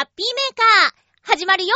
[0.00, 1.74] ハッピーメーカー、始まるよ。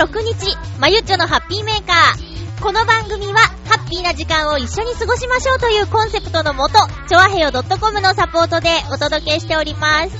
[0.00, 2.62] 26日、まゆっちょのハッピーメーカー。
[2.62, 10.10] この番組は、ハッピーな時間を一緒に過ごしましょうというコンセプトのもと、チョアヘヨ .com のサポートでお届けしております。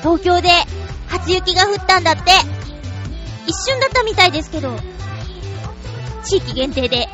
[0.00, 0.48] 東京で
[1.06, 2.32] 初雪が降ったんだって。
[3.46, 4.76] 一瞬だったみたいですけど、
[6.24, 7.08] 地域限定で。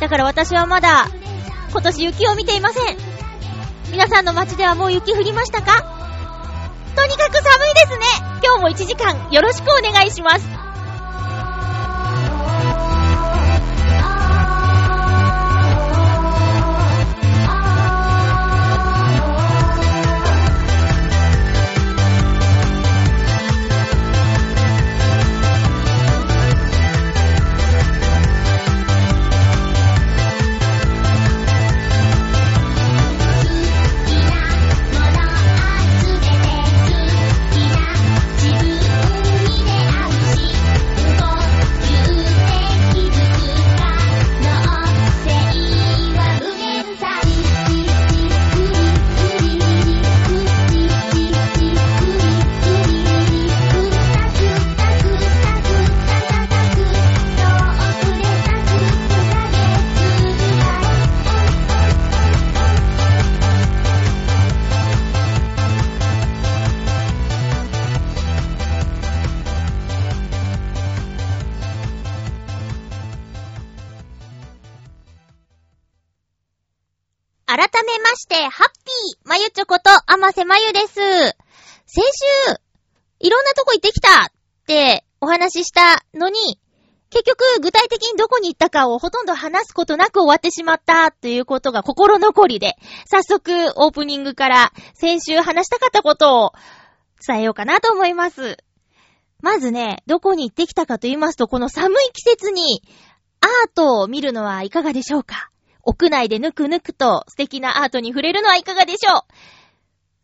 [0.00, 1.06] だから私はまだ、
[1.70, 2.96] 今年雪を見ていません。
[3.90, 5.82] 皆さんの街ではもう雪降りましたか？
[6.96, 8.06] とにかく寒いですね。
[8.42, 10.49] 今日も1時間よろしくお願いします。
[80.12, 80.94] あませまゆです。
[81.86, 82.02] 先週、
[83.20, 84.32] いろんなとこ行ってきたっ
[84.66, 86.58] てお話ししたのに、
[87.10, 92.74] 結局具体的にどこに行ったかをほとんど話すことなく終わってしまったということが心残りで、
[93.06, 96.52] 早速オープニングから先週話したかったことを
[97.24, 98.56] 伝えようかなと思います。
[99.42, 102.82] まずね、どこに行ってきたかと言いますと、この寒い季節に
[103.40, 105.50] アートを見るのはいかがでしょうか？
[105.84, 109.22] 屋内でぬくぬくと素敵なアートに触れるのはいかがでしょう？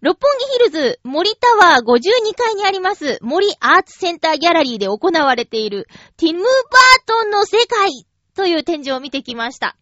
[0.00, 6.50] 六本木ヒルズ森タワー52階にあります森アーツセンターギャラリーで行われているティム・バー
[7.06, 9.76] トンの世界という展示を見てきました。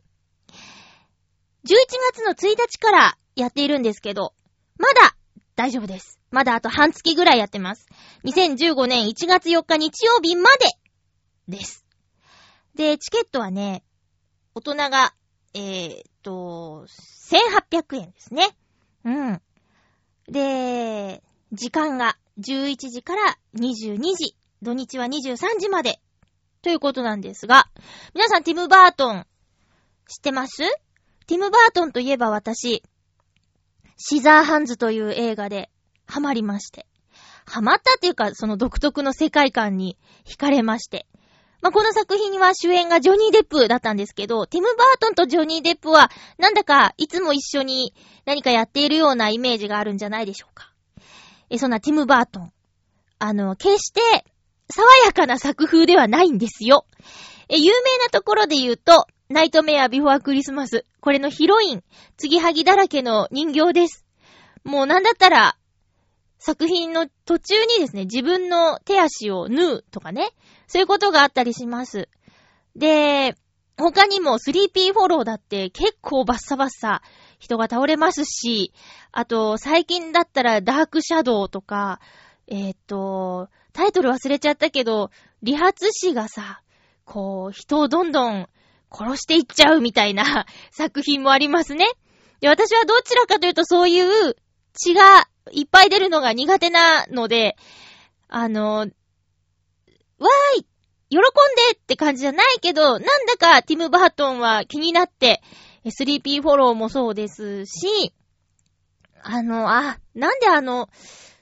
[1.65, 1.77] 11
[2.13, 4.35] 月の1日からやっているんですけど、
[4.79, 5.17] まだ
[5.57, 6.21] 大丈夫です。
[6.31, 7.87] まだあと半月ぐらいやってます。
[8.25, 10.45] 2015年1月4日日曜日ま
[11.49, 11.85] でです。
[12.75, 13.83] で、チケットはね、
[14.55, 15.15] 大人が
[15.55, 16.85] えー、っと、
[17.31, 18.49] 1800円ですね。
[19.05, 19.41] うん。
[20.29, 26.01] で、時間が11時から22時、土日は23時まで、
[26.63, 27.69] ということなんですが、
[28.15, 29.27] 皆さんティム・バートン、
[30.09, 30.63] 知ってます？
[31.27, 32.83] ティム・バートンといえば私、
[33.97, 35.71] シザーハンズという映画で
[36.07, 36.87] ハマりまして、
[37.47, 41.07] ハマったっていうか、その独特の世界観に惹かれまして、
[41.65, 47.95] まあ、この作品には主演がジョニー・デップだったんですけど、ティム・バートンとジョニー・デップは、なんだかいつも一緒に
[48.27, 50.71] 何かやっているようなイメージがあるんじゃないでしょうか。
[51.49, 52.53] え、そんなティム・バートン。
[53.19, 54.03] あの、決して、
[54.69, 56.85] 爽やかな作風ではないんですよ。
[57.49, 60.85] え、有名なところで言うと、ナイトメア・ビフォア・クリスマス。
[61.01, 61.85] これのヒロイン、
[62.19, 64.05] 継ぎはぎだらけの人形です。
[64.65, 65.57] もうなんだったら、
[66.39, 70.29] 作品の途中にですね、自分の手足を縫うとかね、
[70.67, 72.09] そういうことがあったりします。
[72.77, 73.37] で、
[73.77, 77.03] 他にも 3P フォローだって結構バッサバッサ
[77.39, 78.73] 人が倒れますし、
[79.13, 82.01] あと最近だったらダークシャドウとか、
[82.47, 85.11] えーっと、タイトル忘れちゃったけど、
[85.43, 86.63] 理髪師がさ、
[87.05, 88.49] こう、人をどんどん
[88.91, 91.87] 殺していっちゃうみたいな 作品もありますね。
[92.41, 94.37] で、私はどちらかというとそういう
[94.73, 97.57] 血がいっぱい出るのが苦手なので、
[98.29, 98.89] あの、
[100.25, 100.67] わーい
[101.11, 105.43] 喜んでって感じじゃないけど、なんだかティム・バートンは気になって、
[105.85, 108.13] 3P フォローもそうですし、
[109.23, 110.89] あの、あ、なんであの、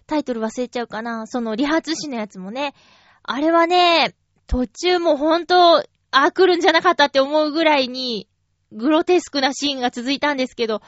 [0.07, 1.27] タイトル忘れちゃうかな。
[1.27, 2.75] その、理髪師のやつもね。
[3.23, 4.15] あれはね、
[4.47, 8.29] 途中もほんと、あ、来るんじゃなかったって思うぐらいに、
[8.73, 10.83] グロテスクなシーンが続いたんですけど、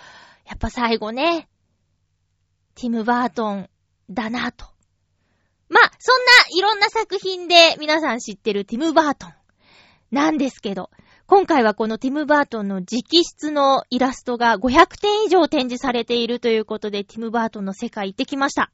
[0.47, 1.49] やっぱ最後ね、
[2.75, 3.71] ティム・バートン
[4.11, 4.74] だなと。
[5.75, 9.33] まあ、そんないろんな作品で皆さん知ってるティム・バートン
[10.13, 10.89] なんですけど、
[11.27, 13.03] 今回はこのティム・バートンの直
[13.41, 18.71] 筆のイラストが500点以上展示されているということで、ティム・バートンの世界行ってきました。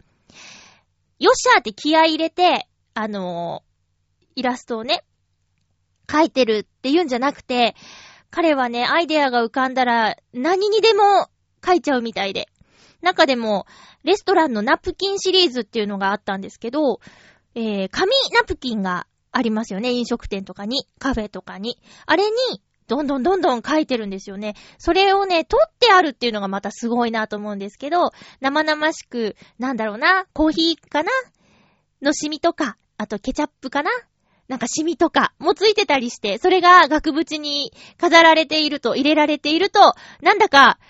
[1.19, 5.03] よっしゃーって気合入れて、あのー、イラストをね、
[6.07, 7.77] 描いてるって言うんじゃなくて、
[8.31, 11.29] 彼はね、アイデアが浮かんだら何にでも
[11.63, 12.47] 描いちゃうみたいで。
[13.03, 13.67] 中でも、
[14.05, 17.01] レストランのナプキンシリーズっていうのがあったんですけど、
[17.55, 19.91] えー、紙ナプキンがありますよね。
[19.91, 21.79] 飲食店とかに、カフェとかに。
[22.07, 22.31] あれに、
[22.89, 24.57] どんどんどんどん書いてるんですよね。
[24.79, 28.11] それをね、取ってあるっていうのがまたすごいなと思うんですけど、
[28.41, 31.11] 生々しく、なんだろうな、コーヒーかな？
[32.03, 33.91] のシミとか、あとケチャップかな？
[34.49, 40.81] なんかシミとかもついてたりして、それが額縁に飾られていると、入れられていると、なんだか、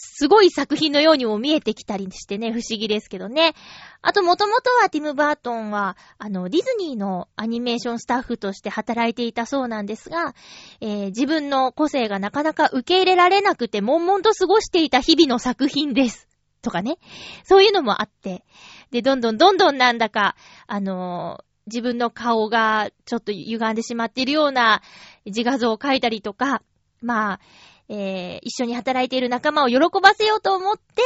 [0.00, 3.54] すごい作品のようにも見えてきたりしてね、不思議ですけどね。
[4.00, 10.34] あと、もともとはティム・バートンは、あの、ディズニーのアニメーションスタッフとして働いていたそうなんですが、
[10.80, 16.28] えー、自分の個性がなかなか受け入れられなくて、悶々と過ごしていた日々の作品です。
[16.62, 16.98] とかね。
[17.44, 18.44] そういうのもあって。
[18.90, 20.36] で、どんどんどんどんなんだか、
[20.66, 24.80] あのー、自分の顔がちょっと歪んでしまっているような
[25.26, 26.62] 自画像を描いたりとか、
[27.02, 27.40] まあ、
[27.88, 31.02] えー、一緒に働いている仲間を喜ばせようと思って、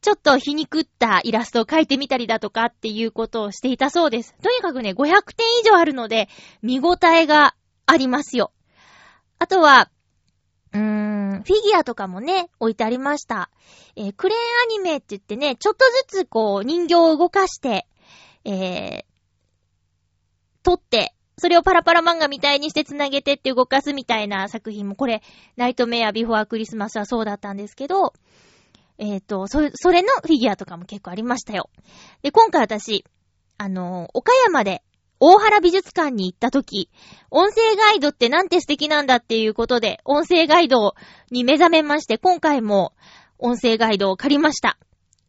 [0.00, 4.34] ちょっと皮肉ったイラストを描いてみたりだとかっていうことをしていたそうです。
[4.42, 6.28] とにかくね、500点以上あるので、
[6.60, 7.54] 見応えが
[7.86, 8.52] ありますよ。
[9.38, 9.90] あとは、
[10.72, 13.50] うーん、フィギュアとかもね、置いてありました。
[13.94, 14.40] えー、クレーン
[14.76, 17.86] アニメって言ってね、ちょっとずつこう、人形を動かして、
[18.44, 19.04] えー、
[20.64, 25.22] 撮って、それをパラパラ漫画みたいにして繋げてって動かすみたいな作品も、これ、
[25.56, 28.12] ナイトメアビフォークリスマスはそうだったんですけど、
[28.98, 31.70] えっ、ー、と、そ、それのフィギュアとかも結構ありましたよ。
[32.22, 33.04] で、今回私、
[33.58, 34.82] あの、岡山で
[35.24, 36.90] 大原美術館に行った時、
[37.30, 40.94] 音声ガイドってなんて素敵なんだっていうことで、音声ガイド
[41.30, 42.92] に目覚めまして、今回も
[43.38, 44.78] 音声ガイドを借りました。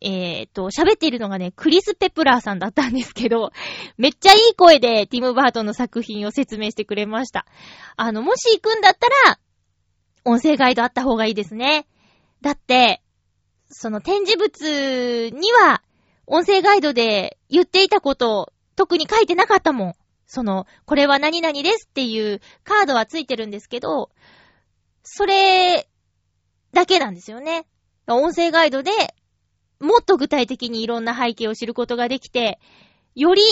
[0.04, 3.52] えっ、ー、と、喋っているのがね、クリス・ペプラーさんだったんですけど、
[3.98, 7.46] めっちゃいい声でティム・バートンの作品を説明してくれました。
[7.96, 9.40] あの、もし行くんだったら、
[10.26, 11.88] 音声ガイドあった方がいいですね。
[12.42, 13.02] だって、
[13.70, 15.82] その展示物には、
[16.28, 19.94] 音声ガイドで言っていたことを特に書いてなかったもん。
[20.28, 24.10] その、これは何々ですっていうカードはついてるんですけど、
[25.04, 25.88] それ
[26.74, 27.66] だけなんですよね。
[28.08, 28.92] 音声ガイドで
[29.84, 32.60] もっと具体的にいろんな背景を知ることができて、
[33.16, 33.44] より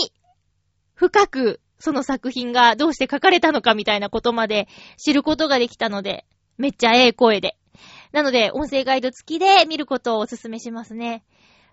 [0.93, 4.67] 深くその作品がどうして書かれたのかみたいなことまで
[4.97, 6.25] 知ることができたので、
[6.57, 7.57] めっちゃええ声で。
[8.13, 11.23] なので、音声ガイド付きで見ることをお勧めしますね。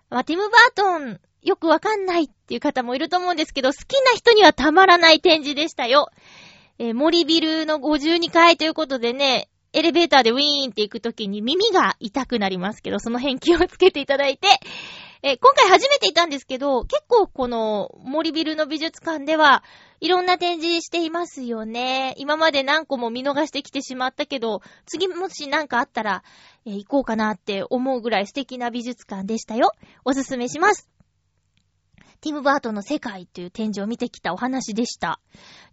[0.09, 6.09] まあ、ティム・バートン、よくわかんないっていう方もいると思うんですけど、好きな人にはたまらない展示でしたよ。
[6.79, 14.47] えー、森ビルの52階ということでね、エレベーターでウィーンって行くときに耳が痛くなりますけど、その辺気をつけていただいて、
[15.21, 19.63] え今回初めていたんですけど、結構この森ビルの美術館では、
[19.99, 22.15] いろんな展示していますよね。
[22.17, 26.23] 今まで何個も見逃してきてしまったけど、次もし何かあったら、
[26.65, 29.73] え、行こうかなって思うぐらい素敵な美術館でしたよ。
[30.05, 30.89] おすすめします。
[32.21, 35.19] ティム・バートの世界という展示を見てきたお話でした。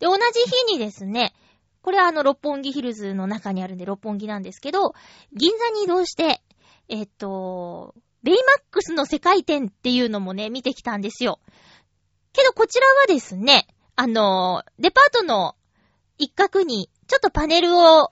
[0.00, 1.34] で、同じ日にですね、
[1.86, 4.92] これはあの、六本木ヒルズの中にあるんで六本木なんですけど、
[5.32, 6.42] 銀座に移動して、
[6.88, 11.38] えっと、ベイマックスの世界展っていうのもね、見てきたんですよ。
[12.32, 15.54] けどこちらはですね、あの、デパートの
[16.18, 18.10] 一角に、ちょっとパネルを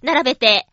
[0.00, 0.66] 並べて、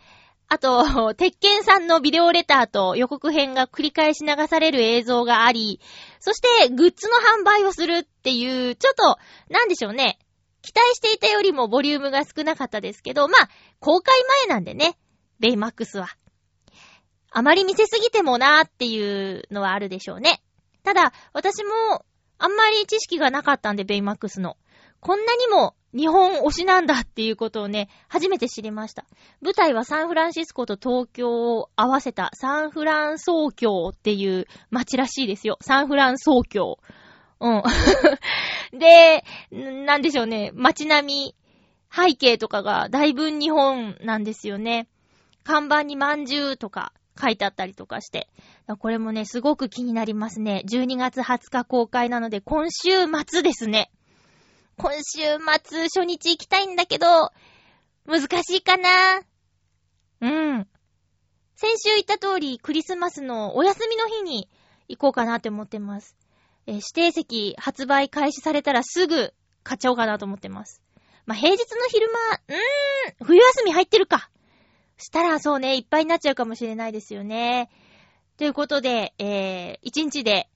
[0.48, 5.82] あと、鉄拳さんのビデオレターと予告編が繰り返し流される映像があり、
[6.22, 9.18] そしてグッズの販売をするっていう、ちょっと、
[9.54, 10.18] なんでしょうね。
[10.68, 14.14] 期待していたよりもボリュームが少なかったですけど、まあ、公開
[14.48, 14.98] 前なんでね、
[15.40, 16.10] ベイマックスは。
[17.32, 20.42] あまり見せすぎてもなーっていうのはあるでしょうね。
[20.84, 22.06] ただ、私も、
[22.38, 24.58] あんまり知識がなかったんで、ベイマックスの。
[25.00, 29.06] こんなにも日本推しなんだっていうことをね、初めて知りました。
[29.42, 35.58] 舞台はサンフランシスコと東京を合わせたサンフランソー京っていう街らしいですよ。
[35.62, 36.78] サンフランソー京。
[37.40, 37.64] うん。
[38.78, 41.36] で、なんでしょうね、街並み、
[41.92, 44.88] 背景とかがだいぶ日本なんですよね。
[45.44, 48.28] 看板にまんじゅうとか書いてあったりとかして。
[48.80, 50.64] これもね、すごく気になりますね。
[50.68, 52.90] 12月20日公開なので、今週
[53.26, 53.90] 末ですね。
[54.78, 55.22] 今週
[55.64, 57.32] 末初日行きたいんだけど、
[58.06, 59.22] 難しいかな
[60.22, 60.68] うん。
[61.56, 64.50] 先週言った通り、クリスマスのお休みの日に
[64.90, 66.17] 行こうかなって思ってます。
[66.68, 69.34] えー、指定席発売開始されたらすぐ
[69.64, 70.82] 買っちゃおうかなと思ってます。
[71.26, 74.30] まあ、平日の昼間、うーん、冬休み入ってるか。
[74.98, 77.70] したらそうね、いっぱいになっちゃうかもしれないですよね。
[78.38, 80.50] ということで、えー、一日で、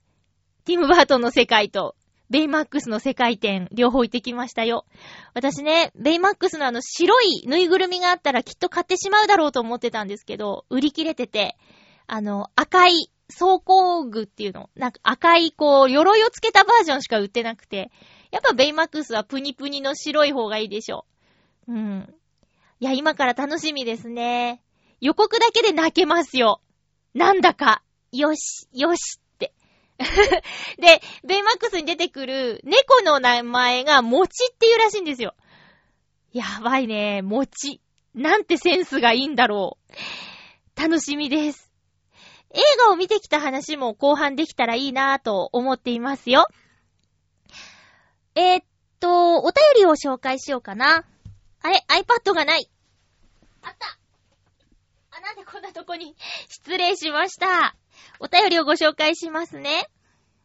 [0.66, 1.96] ティム・バートンの世界と、
[2.30, 4.86] ベイマックスの世界展、両方行ってきましたよ。
[5.34, 11.58] 私ね、ベイマックスのあの白いぬいぐるみがあったらきっと買ってしまうだろうと思ってたんですけど、売り切れてて、
[12.08, 17.92] あの、赤い装甲具っていうの、なんか赤いこう、鎧をつけたバージョンしか売ってなくて、
[18.32, 21.06] やっぱベイマックスはプニプニの白い方がいいでしょ。
[21.68, 22.14] うん。
[22.80, 24.62] いや、今から楽しみですね。
[25.00, 26.62] 予告だけで泣けますよ。
[27.14, 29.54] なんだか、よし、よしって
[30.78, 35.36] で、ベイマックスに出てくる猫の名前がもちっていうらしいんですよ。
[36.34, 37.82] やばいね、もち。
[38.14, 39.78] なんてセンスがいいんだろ
[40.78, 40.82] う。
[40.82, 41.71] 楽しみです。
[42.54, 46.48] 映画を見てきた話も後半できたらいいなぁと思っていますよ。
[48.36, 48.66] えー、っ
[49.00, 51.06] と、お便りを紹介しようかな。
[51.62, 52.70] あれ ?iPad がない。
[53.62, 53.98] あった
[55.12, 56.16] あ、なんでこんなとこに？
[56.50, 57.76] 失礼しました。
[58.20, 59.88] お便りをご紹介しますね。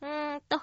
[0.01, 0.61] うーんと。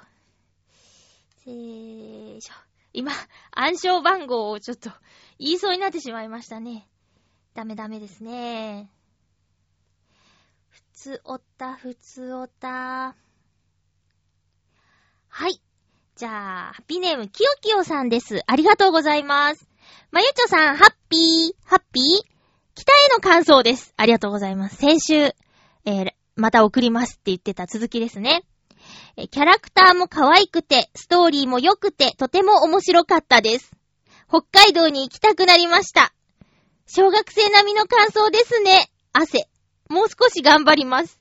[1.44, 2.54] せーしょ。
[2.94, 3.12] 今、
[3.52, 4.92] 暗証番号をちょっと
[5.40, 6.88] 言いそうになってしまいましたね。
[7.54, 8.90] ダメダメですね。
[10.94, 13.16] つおた、ふつおた。
[15.28, 15.60] はい。
[16.16, 18.44] じゃあ、ハッピーネーム、きよきよさんです。
[18.46, 19.68] ありがとうございます。
[20.12, 22.04] まゆちょさん、ハッピー、ハッピー
[22.76, 23.94] 北への感想です。
[23.98, 24.76] ありがとうございます。
[24.76, 28.44] 先週、えー、また送りますって言ってた続きですね。
[29.18, 33.72] えキャラクターも可愛くて、ストーリーも良くて、とても面白かったです。
[34.30, 36.14] 北海道に行きたくなりました。
[36.86, 38.92] 小学生並みの感想ですね。
[39.12, 39.50] 汗。
[39.94, 41.20] もう少し頑張ります。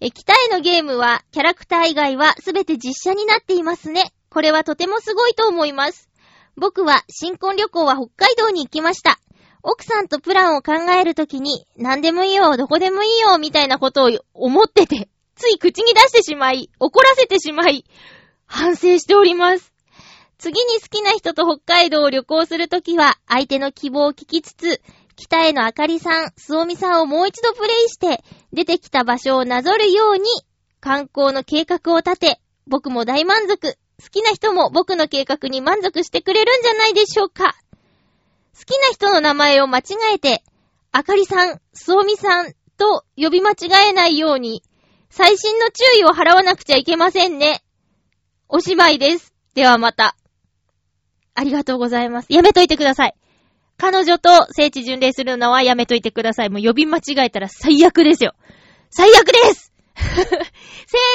[0.00, 4.12] え、北へのゲームは、キャラクター以外はすべて実写になっていますね。
[4.30, 6.08] これはとてもすごいと思います。
[6.56, 9.18] 僕は新婚旅行は北海道に行きました。
[9.64, 17.84] 奥さんとプランを考えるときに、何でもいいよ、どこでもいいよ、みたいなことを思ってて、つい口に出してしまい、怒らせてしまい、
[18.46, 19.72] 反省しております。
[20.38, 24.80] 次に好きな人と北海道を旅行するときは、相手の希望を聞きつつ、
[25.16, 30.24] 北へのあかりさん、すおみさんをもう一度プレイして、出てきた場所をなぞるように、
[30.80, 33.76] 観光の計画を立て、僕も大満足。
[34.02, 37.54] 好きな人も僕の計画に満足してくれるんじゃないでしょうか。
[38.58, 39.82] 好きな人の名前を間違
[40.14, 40.42] えて、
[40.90, 44.62] あかりさん、すおみさんと呼び間違えないように、
[45.08, 47.62] 最新の注意を払わなくちゃいけませんね。
[48.48, 49.32] おしまいです。
[49.54, 50.16] ではまた。
[51.34, 52.26] ありがとうございます。
[52.30, 53.14] やめといてください。
[53.78, 56.50] 彼女と聖地巡礼するのはやめといてください。
[56.50, 58.34] もう呼び間違えたら最悪ですよ。
[58.90, 59.72] 最悪です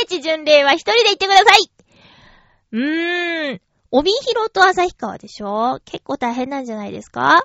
[0.01, 1.71] 聖地巡礼は一人で行ってください
[2.71, 3.61] うーん。
[3.91, 5.79] 帯広と旭川でしょ？
[5.85, 7.43] 結構大変なんじゃないですか？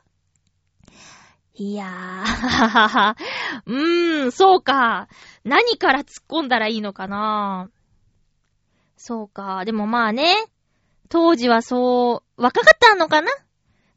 [1.55, 3.15] いやー、
[3.67, 5.07] うーん、そうか。
[5.45, 7.71] 何から突っ込んだらいいのかな？
[8.97, 9.65] そうか。
[9.65, 10.35] でもまあね、
[11.11, 13.31] 当時はそう、若かったのかな？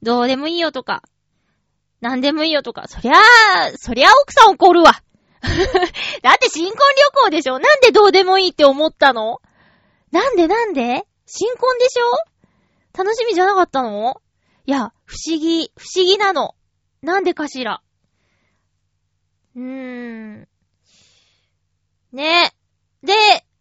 [0.02, 1.04] どうでもいいよとか、
[2.02, 4.94] なんでもいいよとか、そりゃあ、そりゃあ奥さん怒るわ。
[6.22, 7.60] だって新婚旅行でしょ？
[7.60, 9.42] なんでどうでもいいって思ったの？
[10.12, 11.06] なんでなんで？
[11.26, 12.98] 新婚でしょ？
[12.98, 14.22] 楽しみじゃなかったの？
[14.66, 16.56] いや、不思議、不思議なの。
[17.02, 17.82] なんでかしら？
[19.56, 20.48] うーん。
[22.12, 22.54] ね。
[23.04, 23.14] で、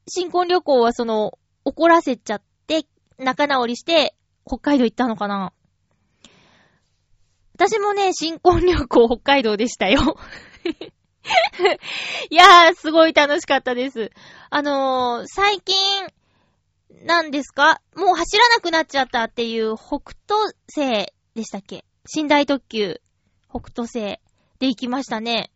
[0.09, 2.87] 新婚旅行はその、怒らせちゃって、
[3.19, 4.15] 仲直りして、
[4.47, 5.53] 北海道行ったのかな？
[7.55, 10.17] 私もね、新婚旅行北海道でしたよ。
[12.31, 14.11] いやー、すごい楽しかったです。
[14.51, 15.77] あのー、最近、
[17.05, 17.81] なんですか？
[17.97, 21.85] もう走らなくなっちゃったっていう北斗星でしたっけ？
[22.15, 23.01] 寝台特急
[23.51, 24.19] 北斗星
[24.59, 25.51] で行きましたね。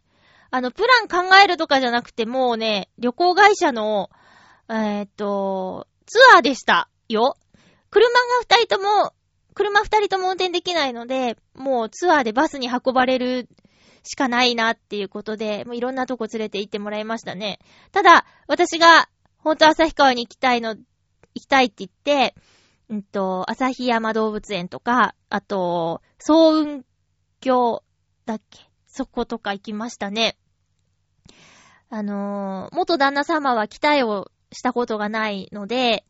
[0.51, 4.11] あの、プラン考えるとかじゃなくてもうね、旅行会社の、
[4.69, 7.37] えー、っと、ツアーでしたよ。
[7.91, 9.13] 車が二人とも、
[9.59, 13.49] 車二人とも運転できないので、もうツアーでバスに運ばれる
[14.05, 17.59] しかないなっていうことで、もういろんなとこ連れて行ってもらいましたね。
[17.91, 20.85] ただ、私が、ほんと旭川に行きたいの行
[21.35, 22.37] きたいって言って、
[22.89, 26.85] うんと、旭山動物園とか、あと、総雲
[27.41, 27.83] 峡
[28.27, 28.61] だっけ？
[28.87, 30.37] そことか行きましたね。
[31.91, 36.05] あのー、元旦那様は期待をしたことがないので、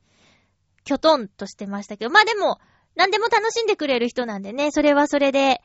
[0.84, 2.60] きょとんとしてましたけど、まあでも、
[2.98, 5.62] 何でも楽しんでくれる人なんでね、それはそれで、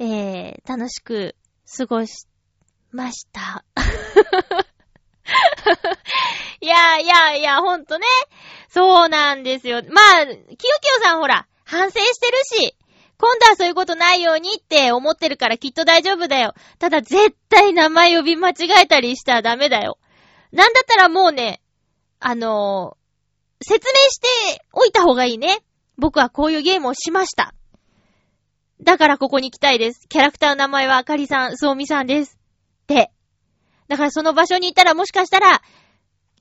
[0.00, 1.36] えー、楽しく
[1.78, 2.26] 過ごし
[2.90, 3.64] ました。
[6.60, 8.06] いやいやいや、ほんとね。
[8.68, 9.80] そうなんですよ。
[9.90, 10.66] まあ、きよきよ
[11.04, 12.76] さんほら、反省してるし、
[13.16, 16.54] 今度はそういうことないようにって思ってるからきっと大丈夫だよ。
[16.80, 19.98] ただ絶対名前呼び間違えたりしたらダメだよ。
[20.50, 21.62] なんだったらもうね、
[22.18, 25.62] あのー、説明しておいた方がいいね。
[26.02, 27.54] 僕はこういうゲームをしました。
[28.82, 30.08] だからここに行きたいです。
[30.08, 32.40] キャラクターの名前はあかりさん、すおみさんです。
[32.82, 33.12] って。
[33.86, 35.62] だからその場所に行ったらもしかしたら、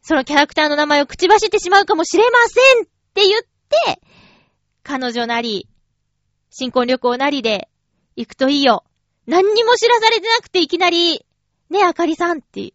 [0.02, 3.42] そのキャラクターの名前を口走ってしまうかもしれませんって言っ
[3.94, 4.02] て、
[4.82, 5.68] 彼女なり、
[6.50, 7.70] 新婚旅行なりで
[8.16, 8.84] 行くといいよ。
[9.28, 11.24] 何にも知らされてなくていきなり、
[11.70, 12.74] ねあかりさんって。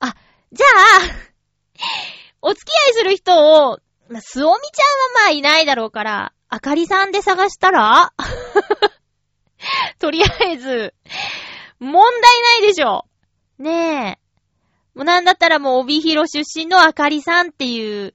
[0.00, 0.16] あ、
[0.50, 1.00] じゃあ、
[2.40, 3.80] お付き合いする人を、
[4.12, 8.12] まあ、すおみちゃんはまあいないだろうから、あかりさんで探したら？
[9.98, 10.94] とりあえず、
[11.80, 13.06] 問題ないでしょ。
[13.58, 14.22] ねえ。
[14.94, 18.14] もうなんだったらもう帯広出身のあかりさんっていう、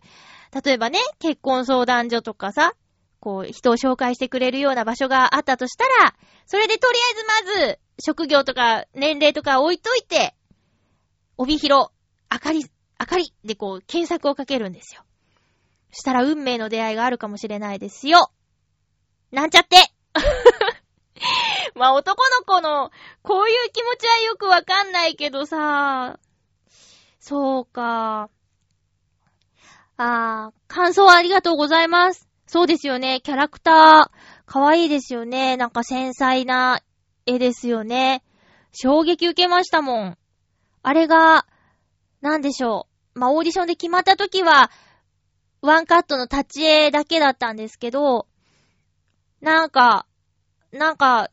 [0.63, 2.73] 例えばね、結婚相談所とかさ、
[3.19, 6.13] こう、人を紹介してくれるような場所があったとしたら、
[6.45, 10.35] それでとりあえずまず、職業とか年齢とか置いといて、
[11.37, 11.89] 帯広、
[12.29, 12.63] あかり、
[12.99, 15.01] あかりでこう、検索をかけるんですよ。
[15.91, 18.31] したら運命の出会いがあるかもしれないですよ。
[19.31, 19.77] なんちゃって
[21.75, 22.91] まあ男の子の、
[23.21, 26.19] こういう気持ちはよくわかんないけどさ、
[27.19, 28.29] そうか。
[29.97, 32.27] あー、感想ありがとうございます。
[32.45, 33.19] そうですよね。
[33.21, 34.09] キャラクター、
[34.45, 35.57] かわいいですよね。
[35.57, 36.81] なんか繊細な
[37.25, 38.23] 絵ですよね。
[38.71, 40.17] 衝撃受けましたもん。
[40.83, 41.45] あれが、
[42.21, 43.19] なんでしょう。
[43.19, 44.71] まあ、オーディションで決まった時は、
[45.61, 48.27] ワンカットの立ち絵だけだったんですけど、
[49.41, 50.05] なんか、
[50.71, 51.29] なんか、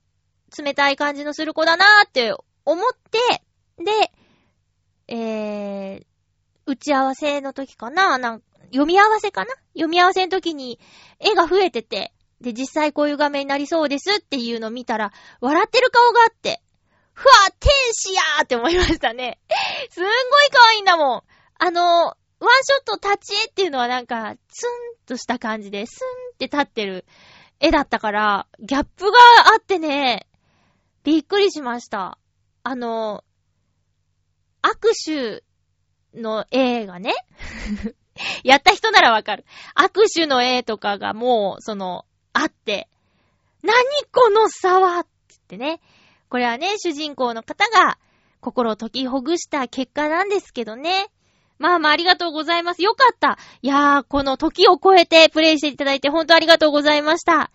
[0.56, 3.42] 冷たい感じのする子だなーって思って、
[3.82, 4.12] で、
[5.08, 6.04] えー、
[6.66, 9.50] 打ち合わせの時かななん読み合わせかな？
[9.74, 10.78] 読み合わせの時に
[11.18, 16.62] 絵が増えてて、で、実際こういう画面になりそうですっていうのを見たら、笑ってる顔があって、
[17.12, 19.38] ふわ天使やーって思いましたね。
[19.90, 20.12] すんごい
[20.52, 21.22] 可愛いんだもん。
[21.58, 24.70] あの、ワンショット立ち絵っていうのはなんか、ツン
[25.06, 27.04] とした感じで、スンって立ってる
[27.60, 29.18] 絵だったから、ギャップが
[29.54, 30.26] あってね、
[31.02, 32.18] びっくりしました。
[32.62, 33.24] あの、
[34.62, 35.42] 握手
[36.18, 37.12] の絵がね
[38.42, 39.44] やった人ならわかる。
[39.76, 42.88] 握手の絵とかがもう、その、あって、
[43.62, 43.74] 何
[44.12, 45.80] この差はってってね。
[46.28, 47.98] これはね、主人公の方が
[48.40, 51.06] 心を解きほぐした結果なんですけどね。
[51.64, 52.82] まあまあありがとうございます。
[52.82, 53.38] よかった。
[53.62, 57.50] いやー、この時を超えてプレイしていただいて本当ありがとうございました。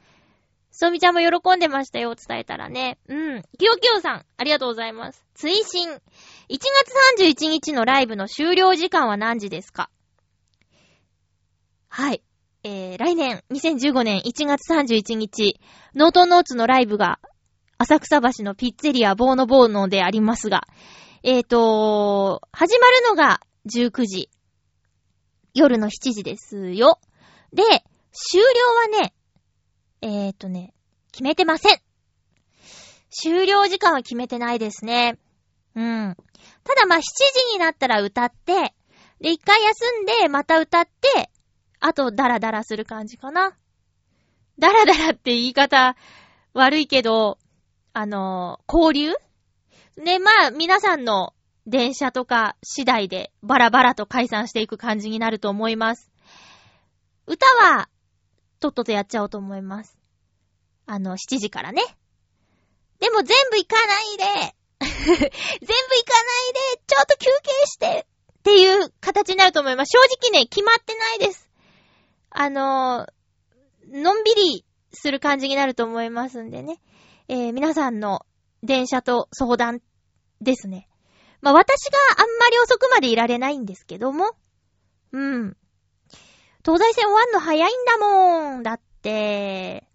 [0.72, 2.98] そみちゃんも喜んでましたよ、伝えたらね。
[3.08, 3.44] うん。
[3.60, 5.24] きよきよさん、ありがとうございます。
[5.36, 5.90] 追伸。
[5.90, 6.00] 1
[6.50, 9.92] 月31日のライブの終了時間は何時ですか？
[11.90, 12.24] はい。
[12.64, 15.60] えー、来年、2015年1月31日、
[15.94, 17.20] ノートノーツのライブが、
[17.78, 20.64] 浅草橋のピッツェリアボーノボーノでありますが、
[21.22, 24.30] えーと始まるのが19時。
[25.54, 27.00] 夜の7時ですよ。
[27.54, 27.64] で、
[28.12, 29.14] 終了はね、
[30.02, 30.74] えーとね、
[31.12, 31.80] 決めてません。
[33.10, 35.18] 終了時間は決めてないですね。
[35.76, 36.16] うん。
[36.64, 38.74] ただまあ7時になったら歌って、
[39.20, 41.30] で、一回休んで、また歌って、
[41.80, 43.58] あと、ダラダラする感じかな。
[44.60, 45.96] ダラダラって言い方
[46.54, 47.38] 悪いけど、
[47.94, 49.14] あのー、交流？
[49.98, 51.34] で、まあ、皆さんの
[51.70, 56.12] 電車とか次第でバラバラと解散していく感じになると思います。
[57.28, 57.90] 歌は、
[58.60, 59.96] とっととやっちゃおうと思います。
[60.88, 61.84] あの、7時からね。
[63.00, 68.08] でも全部行かないで 全部行かないで、ちょっと休憩して
[68.40, 69.92] っていう形になると思います。
[69.92, 70.00] 正
[70.32, 71.50] 直ね、決まってないです。
[72.32, 73.08] あの
[73.92, 76.82] のんびりする感じになると思いますんでね。
[77.28, 78.26] えー、皆さんの
[78.64, 79.82] 電車と相談
[80.42, 80.89] ですね。
[81.42, 84.36] まあ、私があんまり遅くまでいられないんですけども。
[85.12, 85.58] うん。
[86.66, 88.64] 東西線終わんの早いんだもん。
[88.64, 89.88] だって。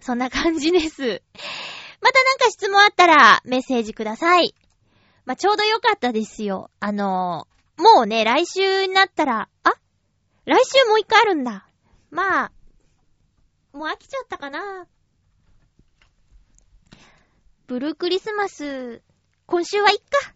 [0.00, 1.22] そんな感じです。
[2.00, 4.54] またなんか質問あったらメッセージください。
[5.24, 6.70] まあ、ちょうどよかったですよ。
[6.80, 9.72] あのー、もうね、来週になったら、あ？
[10.44, 11.68] 来週もう一回あるんだ。
[12.10, 12.52] まあ、
[13.72, 14.86] もう飽きちゃったかな。
[17.66, 19.02] ブルークリスマス、
[19.46, 20.34] 今週はいっか。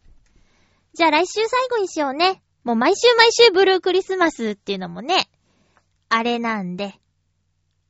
[0.94, 2.42] じゃあ来週最後にしようね。
[2.64, 5.28] もう毎週毎週ブルークリスマスっていうのもね、
[6.10, 6.94] あれなんで。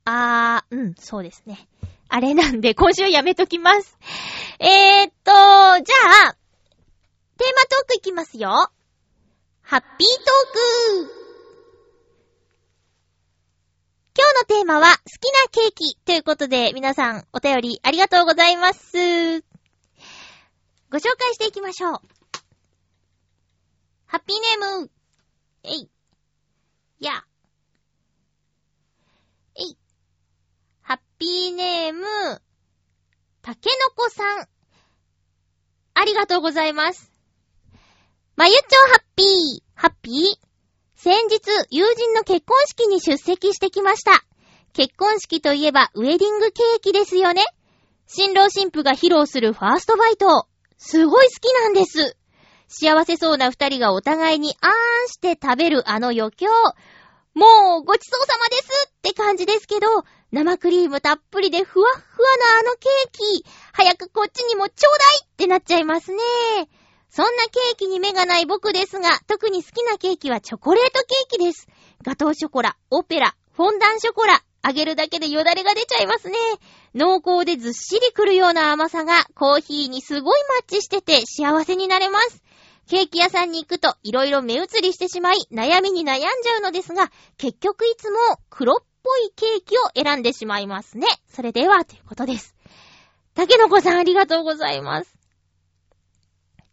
[0.05, 1.69] あー、うん、そうですね。
[2.09, 3.99] あれなんで、今週やめときます。
[4.61, 6.37] えー、っと、じゃあ、
[7.39, 8.71] テーマトークいきますよ。
[9.63, 11.23] ハッピートーク
[14.17, 19.41] 今日のテーマは、好きなケーキということで、皆さんお便りありがとうございます。
[20.91, 22.22] ご紹介していきましょう。
[24.13, 24.91] ハッピーネーム、
[25.63, 25.91] えい、
[27.01, 27.25] や、
[29.55, 29.79] えい、
[30.83, 32.05] ハッピーネーム、
[33.41, 34.49] たけのこさん。
[35.95, 37.11] ありがとうございます。
[38.37, 40.15] まゆちょハッピー、ハッピー。
[40.95, 44.23] 先日、友人の結婚式に出席してきました。
[44.75, 47.47] 結婚式といえばウェディングケーキですよね。
[48.07, 50.47] 新郎新婦が披露するファーストバイト。
[50.77, 52.19] すごい好きなんです。
[52.73, 54.71] 幸せそうな二人がお互いにあー
[55.05, 56.49] んして食べるあの余興。
[57.35, 59.87] もうごちそうさまですって感じですけど、
[60.33, 63.45] 生クリームたっぷりでふわっふわなあのケーキ。
[63.73, 66.19] 早くこっちにもちょうだいってなっちゃいますね。
[67.11, 71.69] そんなケーキに目がない僕ですが、特に好きなケーキはチョコレートケーキです。
[72.03, 76.37] ガトーショコラ、オペラ、フォンダンショコラ、揚げるだけでよだれが出ちゃいますね。
[76.95, 82.43] 濃厚でずっしりくるような甘さがコーヒーにすごいマッチしてて幸せになれます。
[82.89, 88.19] ケーキ屋さんに行くと色々目移りしてしまい悩みに悩んじゃうのですが、結局いつも
[88.51, 91.07] 黒っぽいケーキを選んでしまいますね。
[91.29, 92.55] それでは、ということです。
[93.35, 95.17] 竹の子さんありがとうございます。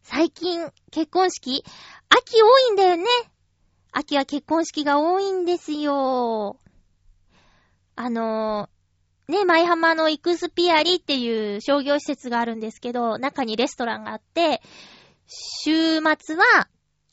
[0.03, 1.63] 最近、結婚式
[2.09, 3.05] 秋多いんだよね。
[3.91, 6.57] 秋は結婚式が多いんですよ。
[7.95, 14.61] あのー、ね、舞浜のイクスピアリっていう商業施設があるんですけど、中にレストランがあって、
[15.31, 16.67] 週末は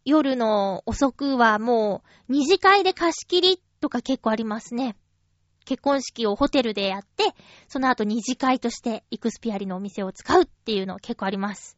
[0.07, 4.97] 夜の遅くはもう二次会で貸し切りとか結構ありますね。
[5.67, 7.35] 結婚式をホテルでやって、
[7.69, 11.77] その後二次会としてイクスピアリのお店を使うっていうの結構あります。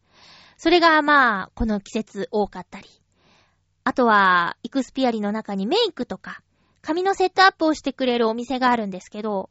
[0.57, 2.89] それがまあ、この季節多かったり。
[3.83, 6.43] あとは、イクスピアリの中にメイクとか、
[6.83, 9.51] 髪のセットアップをしてくれるお店があるんですけど、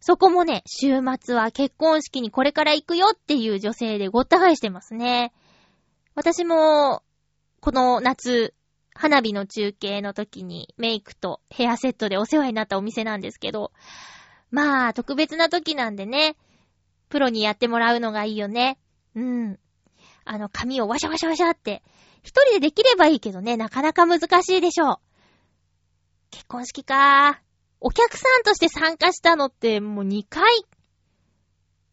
[0.00, 5.32] そこもね、週末は結婚式にこれから行くよっていう女性でごった返してますね。
[6.14, 7.02] 私も、
[7.60, 8.54] この夏、
[8.94, 13.72] 花火の中継の時にメイクとヘアセットでお世話になったお店なんですけど、
[14.50, 16.36] まあ、特別な時なんでね、
[17.08, 18.78] プロにやってもらうのがいいよね。
[19.14, 19.58] うん。
[20.24, 21.82] あの、髪をワシャワシャワシャって、
[22.22, 24.96] 一人でできればいいけどね、なかなか難しいでしょう。
[26.30, 27.40] 結婚式か
[27.80, 30.42] お客さんとして参加したのってもう2回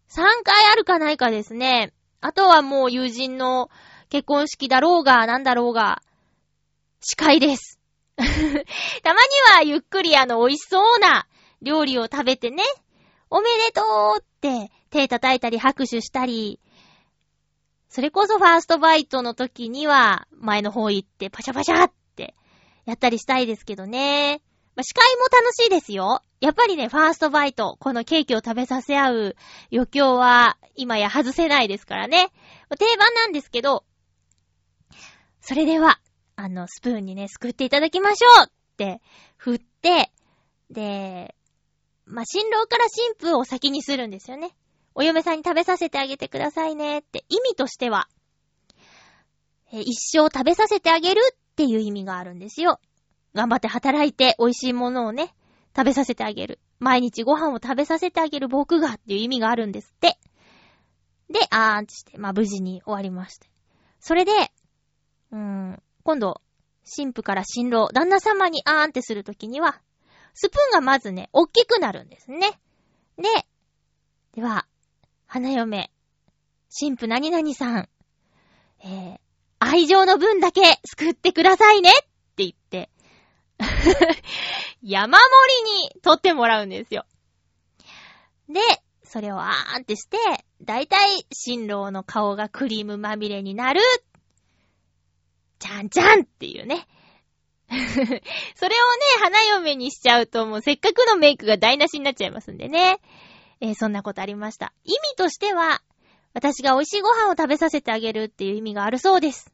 [0.09, 1.93] ?3 回あるかないかですね。
[2.19, 3.69] あとはもう友人の
[4.09, 6.01] 結婚式だろうが、なんだろうが、
[7.01, 7.79] 司会です。
[8.17, 8.63] たまに
[9.55, 11.27] はゆっくりあの美味しそうな
[11.61, 12.63] 料理を食べてね、
[13.29, 13.81] おめでと
[14.17, 16.59] うって手叩いたり拍手したり、
[17.89, 22.35] それこそファーストバイトの時には、前の方行ってパシャパシャって
[22.85, 24.41] やったりしたいですけどね。
[24.75, 26.21] まあ、司会も楽しいですよ。
[26.39, 29.35] やっぱりね、ファーストバイト、このケーキを食べさせ合う
[29.71, 32.29] 余興は今や外せないですからね。
[32.77, 33.83] 定番なんですけど、
[35.47, 36.01] それでは、
[36.35, 38.99] あの、スプーンにね、すくっていただきましょうって
[39.37, 40.11] 振って、
[40.69, 41.35] で、
[42.05, 44.57] まあ、新郎から新婦を先にするんですよね。
[44.93, 48.09] お嫁さんに食べさせてあげてくださいねって意味としては、
[49.71, 52.81] え一生食べさせてあげるっていう意味があるんですよ。
[53.33, 55.33] 頑張って働いて美味しいものをね、
[55.73, 56.59] 食べさせてあげる。
[56.79, 60.19] 毎日ご飯を食べさせてあげる僕がっていう意味があるんですって。
[61.29, 63.47] で、あーんってして、まあ、無事に終わりました。
[64.01, 64.31] それで、
[65.31, 66.41] うん、今度、
[66.85, 69.81] 神父から新郎、旦那様にあーんってするときには、
[70.33, 72.59] スプーンがまずね、大きくなるんですね。
[73.17, 73.23] で、
[74.33, 74.67] では、
[75.25, 75.91] 花嫁、
[76.79, 77.89] 神父何々さん、
[78.83, 79.19] えー、
[79.59, 81.93] 愛情の分だけ救ってくださいねっ
[82.35, 82.89] て言って、
[84.83, 85.23] 山盛
[85.65, 87.05] りに取ってもらうんですよ。
[88.47, 88.61] で、
[89.03, 90.17] それをあーんってして、
[90.61, 93.81] だいたい新郎の顔がクリームまみれになる。
[95.59, 96.87] ちゃんちゃんっていうね。
[97.69, 98.21] それをね、
[99.19, 102.99] 花嫁にしちゃうともうせっかくのメイクが台無しになっちゃいますんでね。
[103.59, 104.73] えー、そんなことありました。
[104.83, 105.81] 意味としては、
[106.33, 109.51] 私が美味しいご飯を食べさせてあげるっていう意味があるそうです。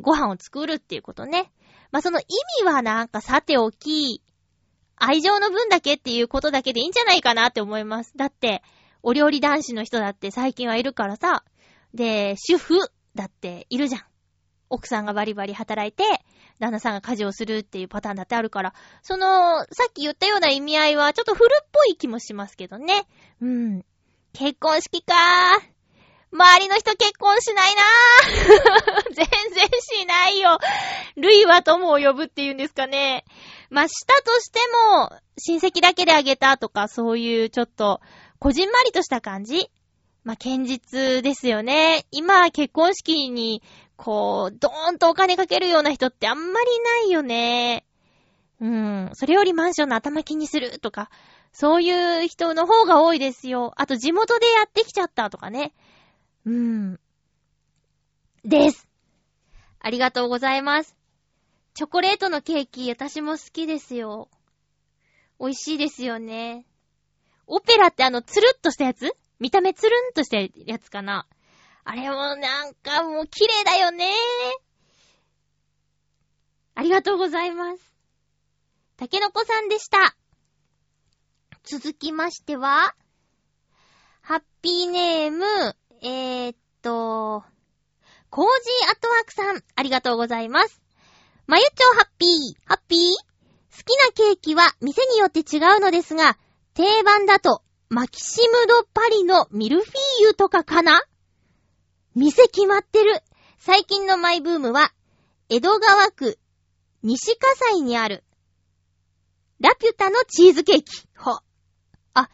[0.00, 1.52] ご飯を作るっていうことね。
[1.92, 2.24] まあ、その意
[2.62, 4.20] 味はなんかさておき、
[4.96, 8.12] 愛情の分だけっていうことだけでいいんじゃないかなって思います。
[8.16, 8.62] だって、
[9.02, 11.44] お料理男子の人だって最近はいるからさ、
[11.92, 12.78] で、主婦
[13.14, 14.02] だっているじゃん。
[14.74, 16.04] 奥さんがバリバリ働いて、
[16.58, 23.06] 旦那さんが家事をするっていうパターンだってあるから、その、さっき言ったような意味合いはちょっと古っぽい気もしますけどね。
[23.40, 23.84] うん。
[24.32, 25.74] 結婚式かー。
[26.32, 30.58] 周りの人結婚しないなぁ 全然しないよ。
[31.14, 33.24] 類は友を呼ぶっていうんですかね。
[33.70, 34.58] まあ、したとして
[34.96, 38.00] も、親戚だけであげたとか、そういうちょっと、
[38.40, 39.70] こじんまりとした感じ
[40.24, 42.06] まあ、堅実ですよね。
[42.10, 43.62] 今、結婚式に、
[43.96, 47.84] こう、ドーンとお金かけるような人ってあんまりいないよね。
[48.60, 49.10] うん。
[49.14, 51.10] それよりマンションの頭金にするとか、
[51.52, 53.72] そういう人の方が多いですよ。
[53.76, 55.72] あと、地元でやってきちゃったとかね。
[56.44, 57.00] うん。
[58.44, 58.88] です。
[59.80, 60.96] ありがとうございます。
[61.74, 64.28] チョコレートのケーキ、私も好きですよ。
[65.38, 66.66] 美味しいですよね。
[67.46, 69.14] オペラってあの、つるっとしたやつ？
[69.40, 71.26] 見た目つるんとしたやつかな。
[71.84, 74.10] あれもなんかもう綺麗だよね。
[76.74, 77.92] ありがとうございます。
[78.96, 80.16] たけのこさんでした。
[81.62, 82.94] 続きましては、
[84.22, 85.44] ハッピーネーム、
[86.00, 87.44] えー、っと、
[88.30, 90.82] コージーアットワークさん、ありがとうございます。
[91.46, 92.30] まゆちょハッピー、
[92.66, 93.00] ハッピー？
[93.76, 96.38] 好きなケーキは店によって違うのですが、
[96.72, 101.02] 定番だと、マキシムドパリのミルフィーユとかかな？
[102.14, 103.22] 店決まってる。
[103.58, 104.92] 最近のマイブームは、
[105.48, 106.38] 江戸川区
[107.02, 108.22] 西葛西にある、
[109.60, 111.08] ラピュタのチーズケーキ。
[111.16, 111.38] ほ。
[112.14, 112.30] あ、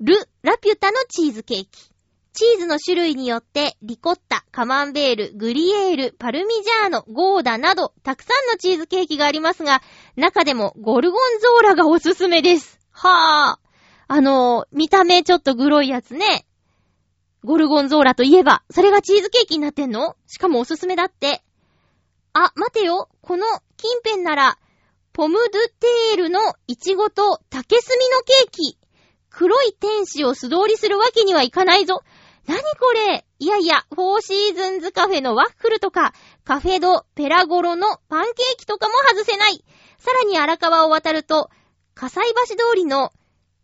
[0.00, 1.68] ル、ラピュタのチーズケーキ。
[2.34, 9.82] チーズの種類によって、リコッタ、カマンベール、グリエール、パルミジャーノ、ゴーダなど、たくさんのチーズケーキがありますが、
[10.16, 12.78] 中でもゴルゴンゾーラがおすすめです。
[12.90, 13.68] はぁ。
[14.08, 16.46] あの、見た目ちょっとグロいやつね。
[17.44, 20.16] ゴルゴンゾーラといえば、それがチーズケーキになってんの？
[20.26, 21.42] しかもおすすめだって。
[22.32, 23.08] あ、待てよ。
[23.20, 24.58] この近辺なら、
[25.12, 28.78] ポムドゥテールのイチゴと竹炭のケーキ。
[29.28, 32.02] 黒い天使を素通りするわけにはいかないぞ。
[32.46, 33.24] なにこれ？
[33.38, 36.12] いやいや、フォーシーズンズカフェのワッフルとか、
[36.44, 39.64] カフェドペラゴロのパンケーキとかも外せない。
[39.98, 41.50] さらに荒川を渡ると、
[41.94, 43.12] 葛西橋通りの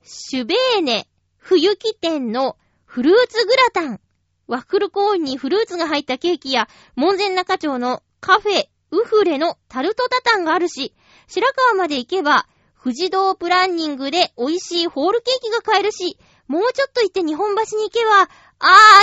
[0.02, 2.56] シュベーネ冬季店の
[2.88, 4.00] フルーツグラタン。
[4.46, 10.94] ワッフルコーンにフルーツが入ったケーキや、門前中町のカフェウフレのタルトタタンがあるし、
[11.26, 12.48] 白川まで行けば、
[12.82, 18.26] 富士堂プランニングで美味しいホールケーキが買えるし、もうちょっと行って日本橋に行けば、あ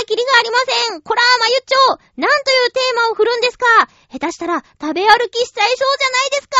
[0.02, 0.58] ー、キリがありま
[0.90, 3.66] せんこらー、まゆっちょなんというテーマを振るんですか
[4.10, 6.56] 下手したら食べ歩きしちゃいそうじゃないですか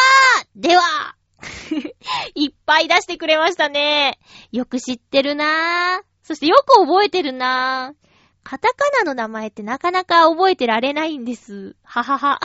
[0.55, 1.17] では、
[2.37, 4.21] いっぱい出してくれましたね。
[4.53, 6.16] よく知ってるなー。
[6.27, 8.07] そしてよく覚えてるなー。
[8.43, 11.77] カタカナの名前ってなかなか覚えてられないんです。
[11.85, 12.41] ははは。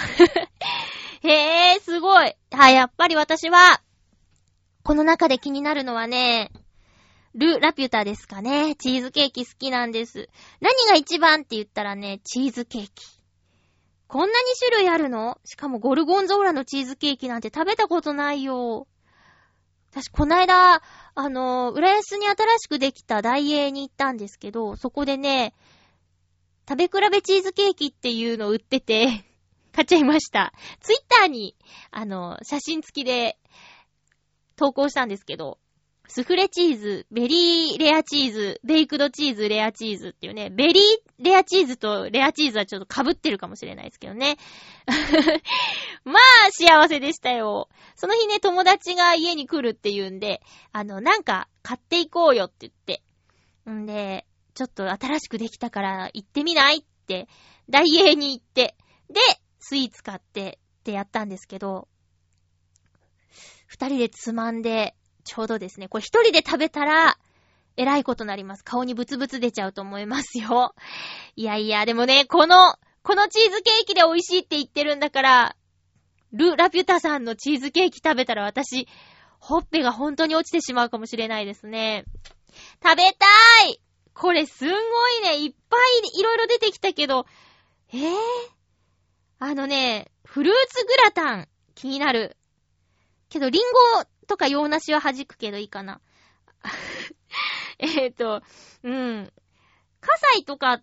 [1.27, 2.35] へー、すごい。
[2.51, 3.81] はい、やっぱり私は、
[4.83, 6.51] この中で気になるのはね、
[7.33, 8.75] ル・ラピュタですかね。
[8.75, 10.29] チーズケーキ好きなんです。
[10.59, 12.91] 何が一番って言ったらね、チーズケーキ。
[14.07, 15.39] こんなに種類あるの？
[15.43, 18.85] しかもゴルゴンゾーラのチーズケーキなんて食べたことないよ。
[19.91, 20.81] 私、こないだ、
[21.15, 25.53] あの、浦安に新しくできたダイエーに行ったんですけど、そこでね、
[26.67, 29.25] 食べ比べチーズケーキっていうのを売ってて
[29.75, 30.53] 買っちゃいました。
[30.79, 31.57] ツイッターに、
[31.91, 33.37] あの、写真付きで
[34.55, 35.59] 投稿したんですけど、
[36.13, 44.35] スフレチーズ、ベリーレアチーズ、ベイクドチーズ、レアチーズっていうね、ベリーレアチーズとレアチーズはちょっと被ってるかもしれないですけどね。
[46.03, 47.69] まあ、幸せでしたよ。
[47.95, 50.41] その日ね、友達が家に来るっていうんで、
[50.73, 53.01] あの、なんか買っていこうよって言って。
[53.69, 57.29] んで、ちょっと新しくできたから行ってみないって、
[57.69, 58.75] ダイエーに行って、
[59.09, 59.21] で、
[59.59, 61.87] スイーツ買ってってやったんですけど、
[63.65, 64.93] 二人でつまんで、
[65.31, 67.17] ちょうどですね、これ一人で食べたら、
[67.77, 68.65] えらいことなります。
[68.65, 70.75] 顔にブツブツ出ちゃうと思いますよ。
[71.37, 75.55] いやいや、でもね、この、このチーズケーキで美味しいって言ってるんだから、
[76.33, 78.89] ル・ラピュタさんのチーズケーキ食べたら私、
[79.39, 82.03] ほっぺが本当に落ちてしまうかもしれないですね。
[82.83, 83.25] 食べた
[83.69, 83.79] い
[84.13, 87.25] これすんごいね、いっぱいいろいろ出てきたけど、
[87.93, 88.15] えぇ、ー、
[89.39, 92.35] あのね、フルーツグラタン、気になる。
[93.29, 93.61] けど、リン
[93.95, 96.01] ゴとか洋梨は弾くけどいいかな。
[97.79, 98.41] えっと、
[98.83, 99.31] うん。
[99.99, 100.81] 葛西とか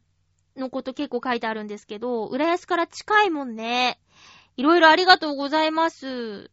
[0.56, 4.00] のこと結構書いてあるんですけど、浦安から近いもんね。
[4.56, 6.50] いろいろありがとうございます。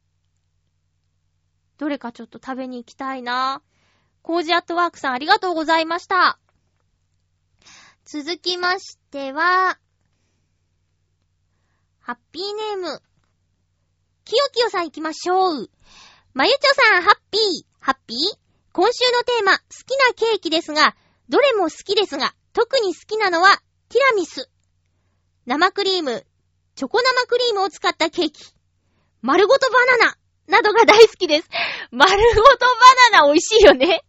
[1.78, 3.62] どれかちょっと食べに行きたいな。
[4.22, 6.40] コージアットワークさんありがとうございました。
[8.06, 9.80] 続きましては、
[12.00, 13.02] ハッピーネーム。
[14.24, 15.70] きよきよさん行きましょう。
[16.36, 16.58] まゆちょ
[16.92, 17.42] さん、ハッピー。
[17.80, 18.18] ハッピー？
[18.74, 20.94] 今週のテーマ、好きなケーキですが、
[21.30, 23.56] どれも好きですが、特に好きなのは、
[23.88, 24.50] ティラミス。
[25.46, 26.26] 生クリーム、
[26.76, 28.54] チョコ生クリームを使ったケーキ。
[29.22, 30.18] 丸ごとバナナ
[30.48, 31.48] などが大好きです。
[31.92, 32.68] 丸ごとバ
[33.14, 34.04] ナナ美味しいよね。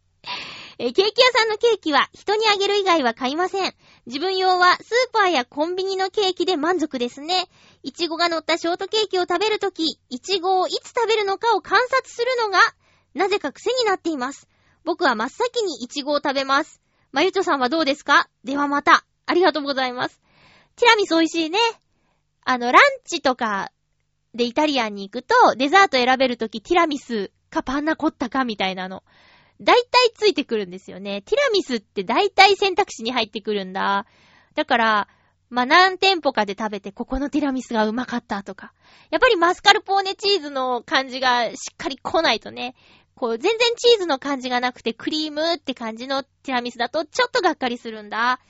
[0.79, 3.73] えケーキ屋さんのケーキは人にあげる以外は買いません。
[4.07, 7.49] 自分用はスーパーやコンビニのケーキで満足ですね。
[7.83, 12.61] いちごが乗ったショートケーキを食べるとき、いちごをいつ食べるのかを観察するのが、
[13.15, 14.49] なぜか癖になっています。
[14.85, 16.81] 僕は真っ先にいちごを食べます。
[17.11, 18.29] まゆちょさんはどうですか？
[18.45, 19.05] ではまた。
[19.27, 20.21] ありがとうございます。
[20.77, 21.59] ティラミス美味しいね。
[22.45, 23.73] あの、ランチとか
[24.35, 29.03] でイタリアンに行くと、デザート選べるときティラミスかパンナコッタかみたいなの。
[29.61, 31.23] 大体ついてくるんですよね。
[31.23, 34.07] ティラミスって大体選択肢に入ってくるんだ。
[34.55, 35.09] だから、
[35.49, 38.73] まあ、何店舗かで食べて、ここのティラミスがうまかったとか。
[39.11, 42.75] やっぱりマスカルポーネチーズの感じがしっかり来ないとね、
[43.15, 48.41] こう、全然チーズの感じがなくて、クリームって感じのティラミスだと、ちょっとがっかりするんだ。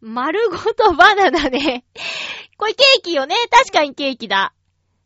[0.00, 1.84] 丸ごとバナナね。
[2.58, 3.34] これケーキよね。
[3.50, 4.52] 確かにケーキだ。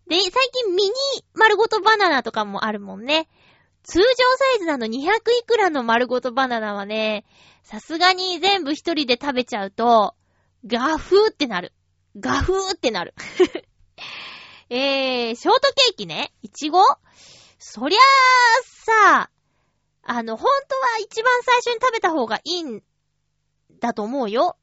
[0.09, 0.31] で、最
[0.65, 0.93] 近ミニ
[1.35, 3.29] 丸ごとバナナとかもあるもんね。
[3.89, 7.25] 通常サイズなの200いくらの丸ごとバナナはね、
[7.63, 10.15] さすがに全部一人で食べちゃうと、
[10.67, 11.73] ガフーってなる。
[12.21, 13.15] ガフーってなる。
[14.69, 16.35] えー、ショートケーキね。
[16.43, 16.83] いちご
[17.59, 18.03] そりゃあ、
[19.15, 19.31] さ、
[20.03, 22.83] あの、本当は一番最初に食べた方がいいん
[23.81, 24.59] だと思うよ。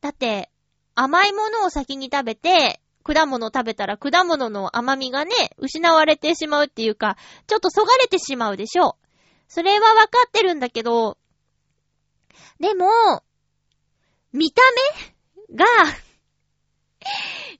[0.00, 0.50] だって、
[0.96, 9.06] 甘いものを先に食べて、果物食べたら果物の甘みがね、失われてしまうっていうか、ちょっとそがれてしまうでしょう。
[9.48, 11.18] それはわかってるんだけど、
[12.60, 12.86] でも、
[14.32, 14.62] 見た
[15.50, 15.66] 目が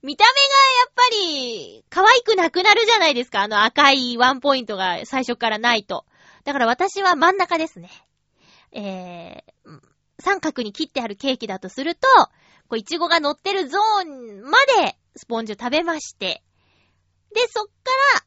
[0.03, 0.45] 見た目が
[0.79, 3.41] やっぱり、可愛くなくなるじゃないですか。
[3.41, 6.05] あの赤いワンポイントが最初からないと。
[6.43, 7.89] だから私は真ん中ですね。
[8.71, 9.79] えー、
[10.19, 12.07] 三角に切ってあるケーキだとすると、
[12.67, 16.43] こう、いちごが乗ってるゾーンまでスポンジを食べまして、
[17.33, 17.71] で、そっか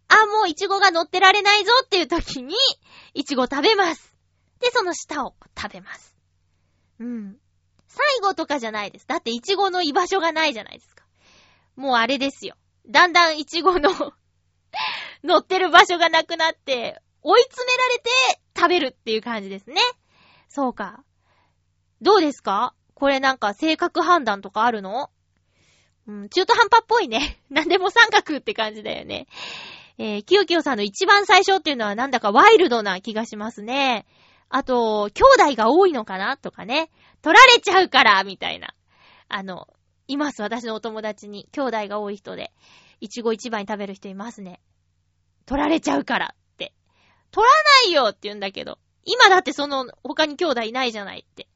[0.09, 2.55] ら、あ、もういちごが乗ってられないぞっていう時に、
[3.13, 4.17] いちご食べます。
[4.61, 6.17] で、その下を食べます。
[7.01, 7.37] うん。
[7.87, 9.07] 最後とかじゃないです。
[9.07, 11.05] だっていちごの居場所がないじゃないですか。
[11.77, 12.57] もうあれですよ。
[12.89, 13.91] だんだんいちごの
[15.23, 18.11] 乗ってる場所がなくなって、追い詰められて
[18.57, 19.81] 食べるっていう感じですね。
[20.49, 21.05] そうか。
[22.01, 22.75] どうですか？
[22.95, 25.11] これなんか性格判断とかあるの？
[26.07, 27.39] うん、中途半端っぽいね。
[27.51, 29.27] なんでも三角って感じだよね。
[29.97, 34.07] えー、きよきよさんの一番最初っていうのはなんだかワイルドな気がしますね。
[34.49, 36.91] あと、兄弟が多いのかなとかね。
[37.23, 38.75] 取られちゃうからみたいな。
[39.29, 39.69] あの、
[40.07, 40.43] います。
[40.43, 41.49] 私のお友達に。
[41.53, 42.53] 兄弟が多い人で。
[43.01, 44.61] いちご一番に食べる人いますね。
[45.47, 46.73] 取られちゃうからって。
[47.31, 47.51] 取ら
[47.85, 48.79] ないよって言うんだけど。
[49.05, 51.49] 今だってその他に兄弟いないじゃないって。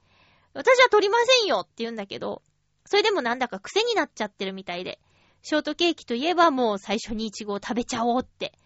[0.54, 2.42] 私は取りませんよって言うんだけど。
[2.88, 4.98] それでもなんだか癖になっちゃってるみたいで。
[5.42, 8.58] ショートケーキといえばもう最初にイチゴを食べちゃおうって。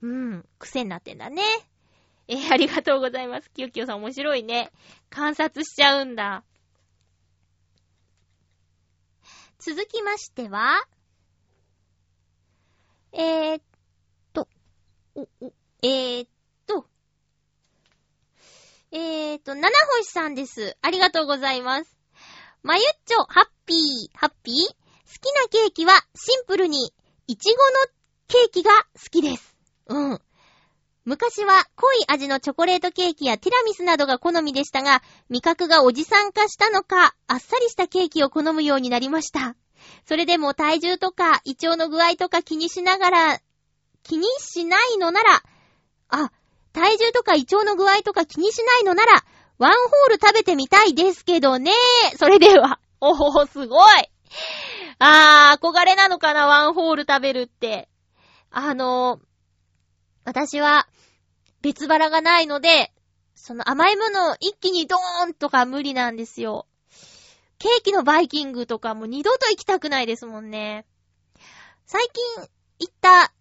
[0.00, 1.42] うん、癖になってんだね。
[2.28, 3.50] えー、ありがとうございます。
[3.50, 4.70] きよきよさん面白いね。
[5.10, 6.44] 観察しちゃうんだ。
[9.58, 10.80] 続きましては、
[13.12, 13.62] えー、っ
[14.32, 14.46] と、
[15.16, 15.52] お、お、
[15.82, 16.28] えー、っ
[16.66, 16.86] と、
[18.92, 20.76] えー、っと、七星さんです。
[20.80, 22.03] ありがとうございます。
[22.66, 24.54] まゆっちょ、ハッピー、ハッピー？
[24.54, 24.74] 好
[25.20, 26.94] きなケーキはシンプルに、
[27.26, 27.62] いちごの
[28.26, 29.54] ケーキが好きです。
[29.88, 30.18] うん。
[31.04, 39.56] 昔は濃い味のチョコレートケーキやティラミスなどが好みでしたが、味覚がおじさん化したのか、あっさりしたケーキを好むようになりました。
[40.08, 43.40] それでも体重とか胃腸の具合とか気にしながら、
[44.02, 45.42] 気にしないのなら、
[46.08, 46.32] あ、
[46.72, 49.22] 体重とか胃腸の具合とか気にしないのなら、
[49.58, 51.72] ワンホール食べてみたいですけどね。
[52.16, 52.80] それでは。
[53.00, 54.10] おほすごい。
[54.98, 57.88] あー、憧れなのかな、ワンホール食べるって。
[58.50, 59.20] あの、
[60.24, 60.88] 私は、
[61.60, 62.92] 別腹がないので、
[63.34, 66.66] その甘いものを一気にドーンとか無理なんですよ。
[67.58, 70.86] ケーキのバイキングとかも二度と行きたくないですもんね。
[71.86, 73.32] 最近行った、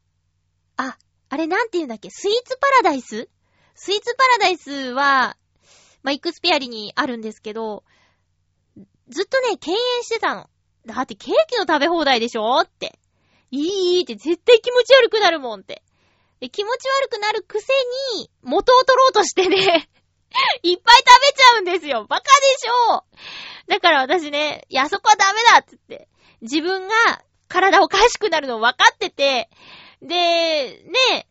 [0.78, 0.98] あ、
[1.30, 2.10] あれなんて言うんだっけ？
[2.10, 3.30] スイーツパラダイス？
[3.76, 5.38] スイーツパラダイスは、
[6.04, 7.84] まあ、イクスピアリにあるんですけど、
[9.10, 10.50] ずっとね、敬遠してたの。
[10.86, 13.00] だってケーキの食べ放題でしょって。
[13.52, 15.84] いいって絶対気持ち悪くなるもんって。
[16.40, 17.68] で気持ち悪くなるくせ
[18.18, 19.58] に、元を取ろうとしてね
[20.64, 22.06] いっぱい食べちゃうんですよ。
[22.10, 23.04] バカでしょ
[23.68, 26.10] だから私ね、いや、そこはダメだって言って、
[26.42, 26.96] 自分が
[27.48, 29.50] 体おかしくなるの分かってて、
[30.02, 31.28] で、ね、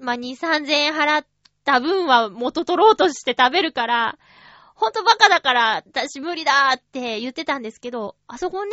[0.00, 1.26] まあ、2、3000円払っ
[1.64, 4.18] た分は元取ろうとして食べるから、
[4.74, 8.72] ほんとバカだから、私無理だって言ってたんですけど、あそこね、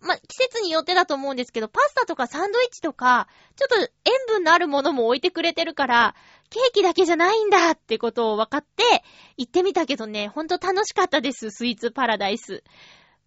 [0.00, 6.14] ま季節によってだと思うんですけど、パスタとかサンドイッチとか、ちょっと塩分のあるものも置いてくれてるから、
[6.50, 9.04] ケーキだけじゃないんだってことを分かって、
[9.36, 12.62] 行ってみたけどね、ほんと楽しかったです、スイーツパラダイス。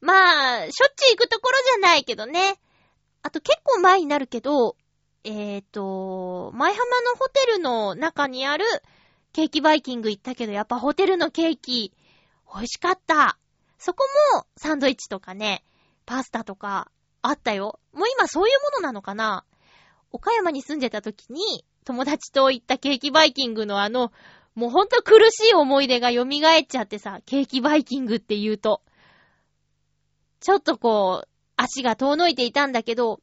[0.02, 2.60] まあ、しょっちゅう行くところじゃないけどね。
[3.22, 4.78] あと結構前になるけど、
[5.24, 8.66] えっ、ー、と、前浜のホテルの中にある
[9.34, 11.94] ケーキバイキング行ったけど、やっぱホテルのケーキ、
[12.54, 13.38] 美味しかった。
[13.78, 14.06] そこ
[14.36, 15.64] もサンドイッチとかね、
[16.06, 16.92] パスタとか
[17.22, 17.80] あったよ。
[17.94, 19.46] もう今そういうものなのかな
[20.12, 24.12] 岡山に住んでた時に友達と行ったケーキバイキングのあの、
[24.56, 26.28] もうほんと苦しい思い出が蘇っ
[26.68, 28.82] ちゃってさ、ケーキバイキングって言うと。
[30.40, 33.20] ちょっとこう、足が遠のいていたんだけど、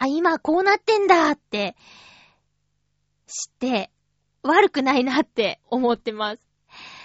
[0.00, 1.76] あ、今こうなってんだって、
[3.26, 3.90] 知って、
[4.42, 6.42] 悪くないなって思ってます。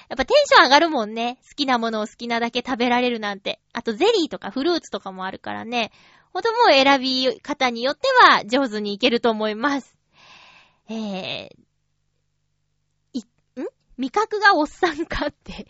[0.08, 1.38] やっぱテンション上がるもんね。
[1.50, 3.60] 好きなものを好きなだけ食べられるなんて。
[3.74, 5.92] あとゼリーとかフルーツとかもあるからね。
[6.32, 9.98] ほんとも選び方によっては上手にいけると思います。
[10.88, 11.50] えー、
[13.12, 13.24] い、ん？
[13.98, 15.52] 味覚がおっさんかって。
[15.52, 15.66] で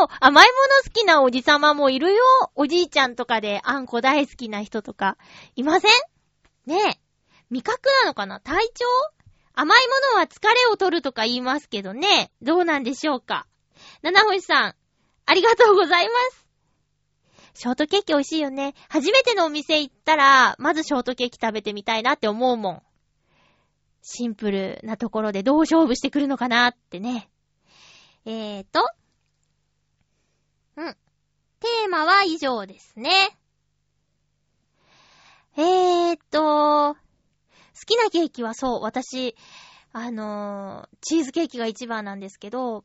[0.00, 2.22] も、甘いもの好きなおじさまもいるよ。
[2.56, 5.18] おじいちゃんとかであんこ大好きな人とか。
[5.54, 6.13] いません？
[6.66, 7.00] ねえ。
[7.50, 8.84] 味覚なのかな体調？
[9.54, 12.32] 甘いものは疲れを取るとか言いますけどね。
[12.42, 13.46] どうなんでしょうか？
[14.02, 14.74] 七星さん、
[15.26, 16.46] ありがとうございます。
[17.54, 18.74] ショートケーキ美味しいよね。
[18.88, 22.82] 初めてのお店行ったら、まずショートケーキ食べてみたいなって思うもん。
[24.02, 27.30] シンプルなところでどう勝負してくるのかなってね。
[28.26, 28.90] えーと。
[30.76, 30.96] うん。
[31.60, 33.10] テーマは以上ですね。
[35.56, 36.96] えーと、好
[37.86, 39.36] きなケーキはそう、私、
[39.92, 42.84] あのー、チーズケーキが一番なんですけど、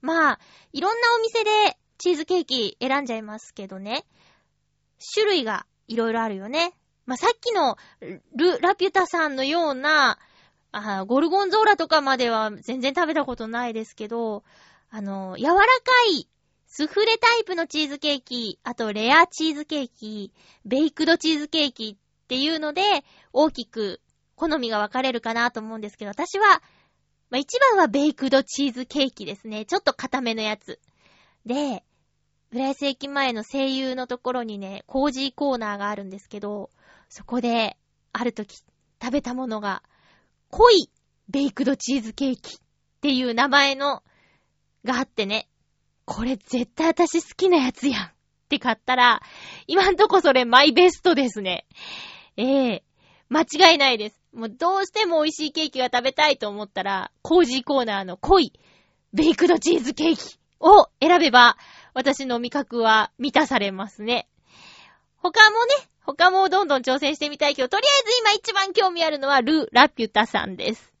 [0.00, 0.38] まあ、
[0.72, 4.04] いろんなお店でチーズケーキ選んじゃいますけどね。
[5.14, 6.72] 種類がいろいろあるよね。
[7.06, 7.76] まあ、さっきの
[8.34, 10.18] ル・ラピュタさんのような、
[10.72, 14.42] あゴルゴンゾーラとかまでは全然食べたことないですけど、
[14.90, 15.62] あの、柔らか
[16.12, 16.28] い
[16.66, 20.32] スフレタイプのチーズケーキ、あとレアチーズケーキ、
[20.64, 21.98] ベイクドチーズケーキ
[22.30, 22.82] っていうので、
[23.32, 24.00] 大きく
[24.36, 26.62] 好みが分かれるかなと思うんですけど、私は
[27.30, 29.64] まあ、一番はベイクドチーズケーキですね。
[29.64, 30.80] ちょっと固めのやつ。
[31.46, 31.84] で、
[32.52, 36.70] 浦安駅前の声優のところにね、コージーコーナーがあるんですけど、
[37.08, 37.76] そこで、
[38.12, 38.56] ある時、
[39.00, 39.84] 食べたものが、
[40.50, 40.90] 濃い
[41.28, 42.58] ベイクドチーズケーキっ
[43.00, 44.02] ていう名前の、
[44.84, 45.48] があってね、
[46.04, 48.12] これ絶対私好きなやつやんっ
[48.48, 49.22] て買ったら、
[49.68, 51.66] 今んとこそれマイベストですね。
[52.40, 54.20] ええー、間違いないです。
[54.32, 58.52] もうどうしても美味しいケーキが食べたいと思ったら、コージーコーナーの濃い
[59.12, 61.58] ベイクドチーズケーキを選べば、
[61.92, 64.26] 私の味覚は満たされますね。
[65.16, 70.94] 他もね、他もどんどん挑戦してみたいけど、とりあえず今一番興味あるのはル・ラピュタさんです。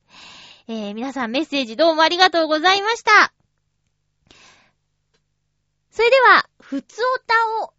[0.68, 3.32] えー、皆さんメッセージどうもありがとうございました。
[5.90, 7.72] それでは、ふつおたを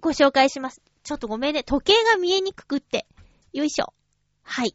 [0.00, 0.83] ご紹介します。
[1.04, 1.62] ちょっとごめんね。
[1.62, 3.06] 時計が見えにくくって。
[3.52, 3.92] よいしょ。
[4.42, 4.74] はい。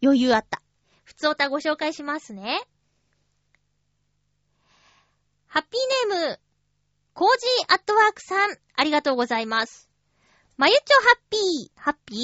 [0.00, 0.62] 余裕あった。
[1.02, 2.62] ふつおたご紹介しますね。
[5.48, 6.40] ハッピーネーム、
[7.12, 9.90] コージーアットワークさん、ありがとうございます。
[10.56, 12.18] まゆちょハッピー、ハッピー？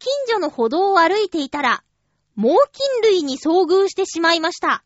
[0.00, 1.84] 近所の歩道を歩いていたら、
[2.34, 4.82] 猛禽類に遭遇してしまいました。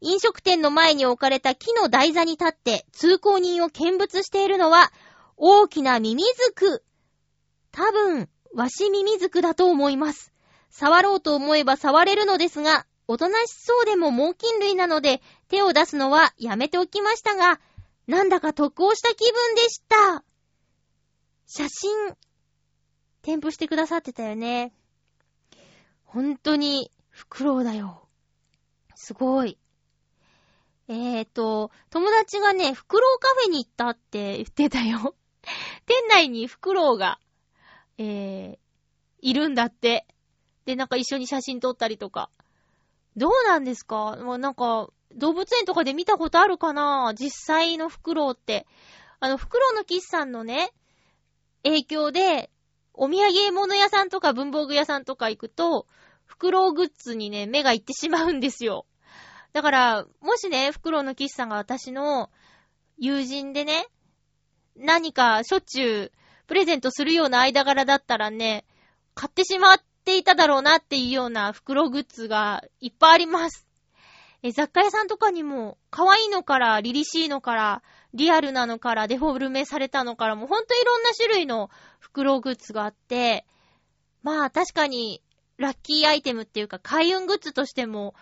[0.00, 4.92] 飲食店の前に置かれた木の台座に立って通行人を見物しているのは、
[5.40, 6.84] 大きなミミズク。
[7.70, 10.32] 多分、ワシミミズクだと思います。
[10.68, 17.60] 触ろうと思えば触れるのですが、おとなしそうでも猛禽類なので、手を出すのはやめておきましたが、
[18.08, 20.24] なんだか得をした気分でした。
[21.46, 22.16] 写真、
[23.22, 24.74] 添付してくださってたよね。
[26.04, 28.08] 本当に、フクロウだよ。
[28.96, 29.56] すごい。
[30.88, 35.14] えーと、友達がね、フクロウカフェに行ったって言ってたよ。
[35.86, 37.18] 店内にフクロウが、
[37.98, 38.58] えー、
[39.20, 40.06] いるんだって。
[40.64, 42.30] で、なんか一緒に写真撮ったりとか。
[43.16, 44.16] どうなんですか？
[44.16, 47.14] もうなんか、動物園とかで見たことあるかな？
[47.18, 48.66] 実際のフクロウって。
[49.18, 50.72] あの、フクロウのキスさんのね、
[51.64, 52.50] 影響で、
[52.94, 55.86] お土産物屋さんとか文房具屋さんとか行くと、
[56.24, 58.86] フクロウグッズにね、目が行ってしまうんですよ。
[59.52, 62.30] だから、もしね、フクロウのキスさんが私の
[62.98, 63.86] 友人でね、
[64.78, 66.12] 何かしょっちゅう
[66.46, 68.64] プレゼントするような間柄だったらね、
[69.14, 73.66] 買ってしまっていただろうなっていうような袋グッズがいっぱいあります。
[74.42, 77.82] え、雑貨屋さんとかにも、可愛いのから、リリシーのから、
[78.14, 83.44] リアルなのから、デフォルメされたのから、もうほんといろんな種類の袋グッズがあって、
[84.22, 85.22] まあ確かに、
[85.56, 88.14] ラッキーアイテムっていうか、開運グッズとしても、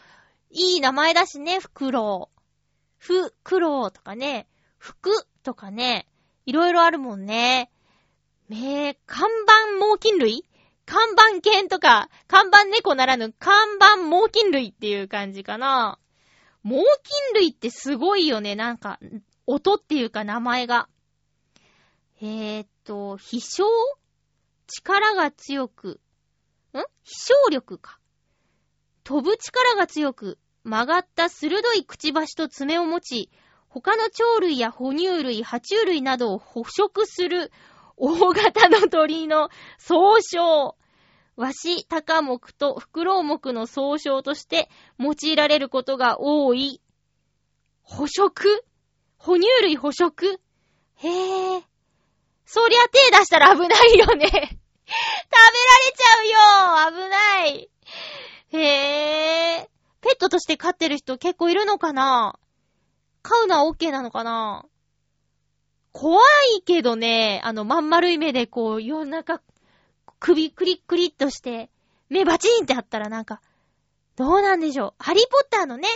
[0.50, 2.40] いい名前だしね、フクロウ。
[2.96, 4.48] ふ、クロウとかね、
[4.78, 5.10] 服
[5.42, 6.08] とかね、
[6.46, 7.70] いろいろあるもんね。
[8.48, 10.44] めー、看板猛禽類？
[10.86, 15.98] 看板犬とか、看板猫ならぬ看板猛禽類っていう感じかな。
[16.62, 16.84] 猛禽
[17.34, 19.00] 類ってすごいよね、なんか、
[19.46, 20.88] 音っていうか名前が。
[22.22, 23.64] えー、っと、飛翔？
[24.68, 26.00] 力が強く、
[26.72, 26.78] ん？
[26.78, 27.98] 飛翔力か。
[29.02, 33.30] 飛ぶ力が強く、曲がった鋭いくちばしと爪を持ち、
[33.78, 37.52] 他の鳥類や哺乳類、爬虫類などを捕食する
[37.98, 40.76] 大型の鳥の総称。
[41.36, 46.80] ワシ、タカ目とフクロウ目の総称として用いられることが多い。
[47.82, 48.64] 捕食？
[49.18, 50.40] 哺乳類捕食？
[50.94, 51.62] へぇ。
[52.46, 54.24] そりゃ手出したら危ないよね。
[54.26, 54.56] 食べられ
[55.94, 57.70] ちゃうよ危ない。
[58.52, 59.68] へぇ。
[60.00, 62.38] ペットとして飼ってる人結構いるのかな？
[63.28, 64.64] 飼うのは OK なのかな？
[65.90, 66.22] 怖
[66.58, 69.42] いけどね、あの、まん丸い目でこう、夜中、
[70.20, 71.68] 首クリックリッとして、
[72.08, 73.40] 目バチンってあったらなんか、
[74.14, 74.94] どうなんでしょう？
[75.02, 75.88] ハリーポッターのね、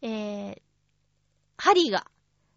[0.00, 0.60] えー、
[1.58, 2.06] ハリーが、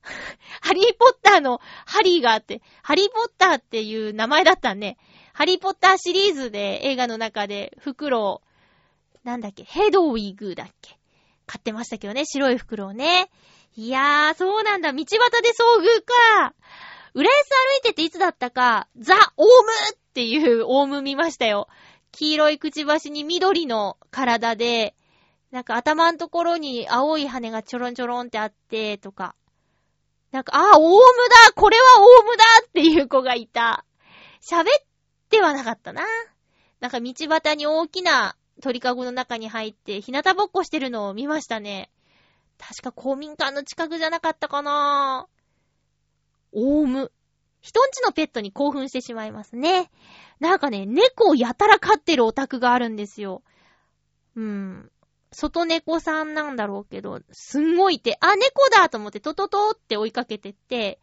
[0.62, 4.98] ハリーポッターのハリーがあって、ハリーポッターっていう名前だったんね。
[5.34, 8.42] ハリーポッターシリーズで映画の中で袋を、
[9.26, 10.98] なんだっけ、ヘドウィグだっけ。
[11.48, 13.30] 買ってましたけどね、白い袋をね。
[13.78, 14.94] いやー、そうなんだ。
[14.94, 16.04] 道端で遭遇
[16.40, 16.54] か。
[17.14, 21.68] 浦安歩いてていつだったか、ザ・オウムっていうオウム見ましたよ。
[22.12, 24.96] 黄色いくちばしに緑の体で、
[25.52, 29.36] なんか頭のところに青い羽がちょろんちょろんってあって、とか。
[30.32, 31.00] なんか、あ、オウム
[31.46, 33.86] だこれはオウムだっていう子がいた。
[34.42, 34.66] 喋っ
[35.30, 36.04] てはなかったな。
[36.80, 41.90] なんか道端に大きな鳥かごの中に入って、日向ぼっこしてるのを見ましたね。
[42.58, 45.28] 確か公民館の近くじゃなかったかな
[46.52, 47.12] オウム。
[47.62, 49.90] 人んちのペットに興奮してしまいますね。
[50.40, 53.44] なんかね、猫をやたら飼ってるオタクがあるんですよ。
[54.36, 54.92] うん。
[55.32, 61.00] 外猫さんなんだろうけど、すんごいって、あ、猫だと思ってトトトって追いかけてって、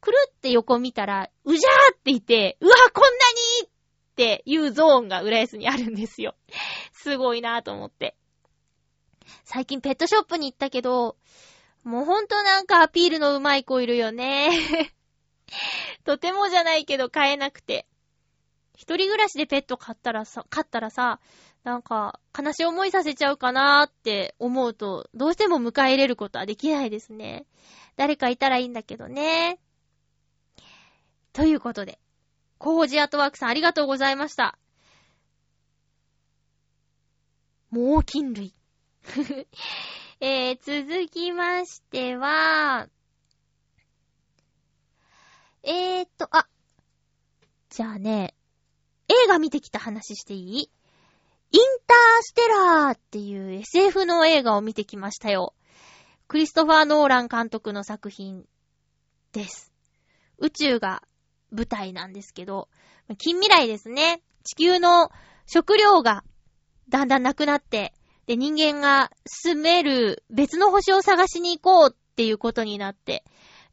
[0.00, 3.08] くるって横見たら、うじゃーっていて、うわ、こんな
[3.62, 3.70] にっ
[4.16, 6.34] ていうゾーンが浦安にあるんですよ。
[6.92, 8.16] すごいなぁと思って。
[9.44, 11.16] 最近ペットショップに行ったけど、
[11.84, 14.50] もうほんとなんかアピールの上手い子いるよね。
[16.04, 17.86] とてもじゃないけど買えなくて。
[18.80, 21.20] 一人暮らしでペット飼ったらさ、飼ったらさ、
[21.64, 27.44] なんか、悲しい思いさせちゃうかなーって思うと、どうしても迎え入れることはできないですね。
[27.96, 29.58] 誰かいたらいいんだけどね。
[31.34, 31.98] ということで、
[32.56, 34.58] コージアートワークさんありがとうございました。
[37.70, 38.54] 猛禽類。
[40.20, 42.88] えー、続きましては、
[45.62, 46.46] えーっと、あ、
[47.70, 48.34] じゃあね、
[49.08, 50.70] 映画見てきた話していい？
[51.52, 55.54] インターステラーっていう SF の映画を見てきましたよ。
[56.28, 58.46] クリストファー・ノーラン監督の作品
[59.32, 59.72] です。
[60.38, 61.02] 宇宙が
[61.50, 62.68] 舞台なんですけど、
[63.18, 64.22] 近未来ですね。
[64.44, 65.10] 地球の
[65.46, 66.22] 食料が
[66.88, 67.92] だんだんなくなって、
[68.30, 73.24] で、人間が住める別の星を探しに行こうっていうことになって、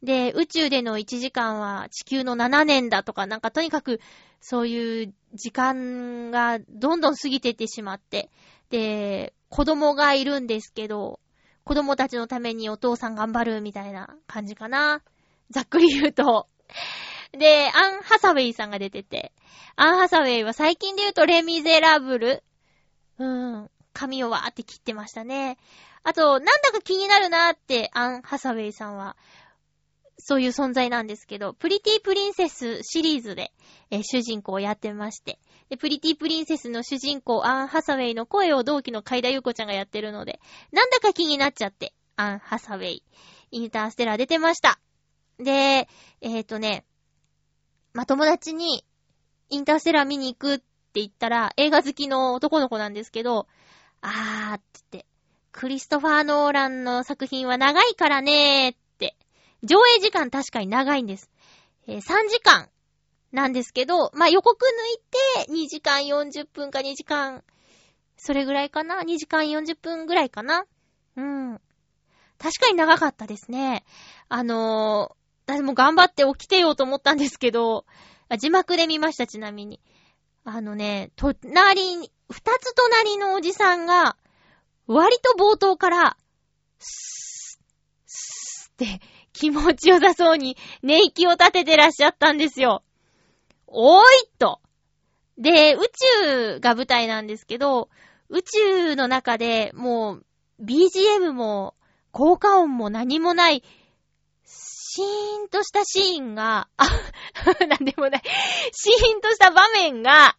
[0.02, 4.00] で、宇宙での1時間は地球の7年だとか、なんかとにかく
[4.40, 8.32] そういう時間がどんどん過ぎていってしまって、
[8.68, 11.20] で、子供がいるんですけど、
[11.62, 15.02] 子供たちのためにお父さん頑張るみたいな感じかな。
[15.50, 16.48] ざっくり言うと。
[17.30, 19.30] で、アン・ハサウェイさんが出てて、
[19.76, 22.42] アン・ハサウェイは最近で言うとレ・ミゼラブル。
[23.20, 25.58] うん、髪をわーって切ってましたね。
[26.04, 29.16] あと、なんだか気になるなーって、アン・ハサウェイさんは
[30.18, 33.52] そういう存在なんですけど、プリティプリンセスシリーズで、
[33.90, 35.40] えー、主人公をやってまして。
[35.68, 40.38] で、プリティプリンセスの主人公、アン・ハサウェイの声を同期の甲斐田裕子ちゃんがやってるので、
[40.70, 43.02] なんだか気になっちゃって、アン・ハサウェイ、
[43.50, 44.78] インターステラー出てました。
[45.38, 45.88] で、
[46.20, 46.84] えっ、ー、とね、
[47.92, 48.84] ま友達に、
[49.50, 50.64] インターステラー見に行くって
[51.00, 53.46] 言ったら、映画好きの男の子なんですけど、
[54.00, 55.06] あーって言って、
[55.52, 59.16] クリストファー・ノーランの作品は長いからねーって
[59.64, 61.30] 上映時間確かに長いんです。
[61.86, 62.68] えー、3時間
[63.32, 67.42] なんですけど、まあ、予告抜いて2時間40分か2時間、
[68.16, 70.64] それぐらいかな ?2 時間40分ぐらいかな？
[71.16, 71.60] うん。
[72.38, 73.84] 確かに長かったですね。
[74.28, 77.84] あのー、私も頑張って起きてようと思ったんですけど、
[78.38, 79.80] 字幕で見ました、ちなみに。
[80.50, 84.16] あのね、隣に、二つ隣のおじさんが、
[84.86, 86.16] 割と冒頭から、
[86.78, 87.64] スー、
[88.06, 89.00] スーって
[89.34, 92.82] 気持ちよさそうに寝息を立ててらっしゃったんですよ。
[93.66, 94.04] おーい
[94.38, 94.62] と。
[95.36, 95.80] で、宇
[96.24, 97.90] 宙が舞台なんですけど、
[98.30, 100.24] 宇宙の中でもう
[100.64, 101.74] BGM も
[102.10, 103.62] 効果音も何もない、
[104.98, 106.84] シーンとしたシーンが、あ、
[107.68, 108.22] なんでもない、
[108.72, 110.36] シーンとした場面が、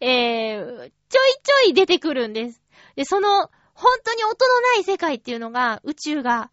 [0.00, 2.62] えー、ちょいちょい出てくるんです。
[2.94, 6.52] で、その、本当に音のない世界っていうのが、宇宙が、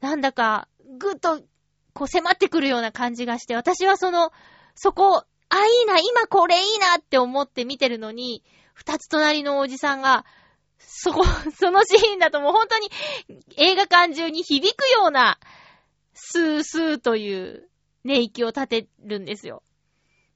[0.00, 0.68] なんだか、
[0.98, 1.42] ぐっと、
[1.94, 4.30] こう迫ってくるような感じがして、私はその、
[4.76, 10.24] そこ、あ、いいな、今これいいなって思って見てるのに、二つ隣のおじさんが、
[10.78, 11.24] そこ、
[11.58, 12.88] そのシーンだともう本当に
[13.56, 15.38] 映画館中に響くような、
[16.14, 17.68] スースーという
[18.04, 19.62] 寝息を立てるんですよ。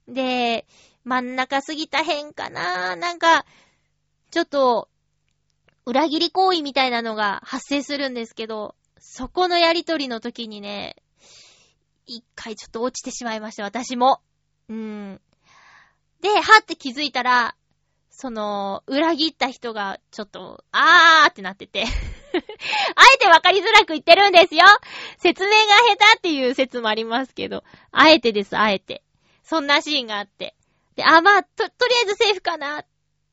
[0.07, 0.67] で、
[1.03, 3.45] 真ん中過ぎた変かななんか、
[4.31, 4.89] ちょっと、
[5.85, 10.95] 裏切り行為みたいなのが発生するんですけど、そこのやりとりの時にね、
[12.05, 14.21] 一回ちょっと落ちてしまいました、私も。
[14.67, 15.21] うん。
[16.21, 17.55] で、はって気づいたら、
[18.19, 21.87] その、裏切った人が、ちょっと、あーってなってて あ
[23.15, 24.65] えてわかりづらく言ってるんですよ
[25.19, 27.63] 説明が下手っていう説もありますけど、
[27.93, 29.03] あえてです、あえて。
[29.41, 30.53] そんなシーンがあって。
[30.97, 32.85] で、あ、まあ、と、とりあえずセーフかなっ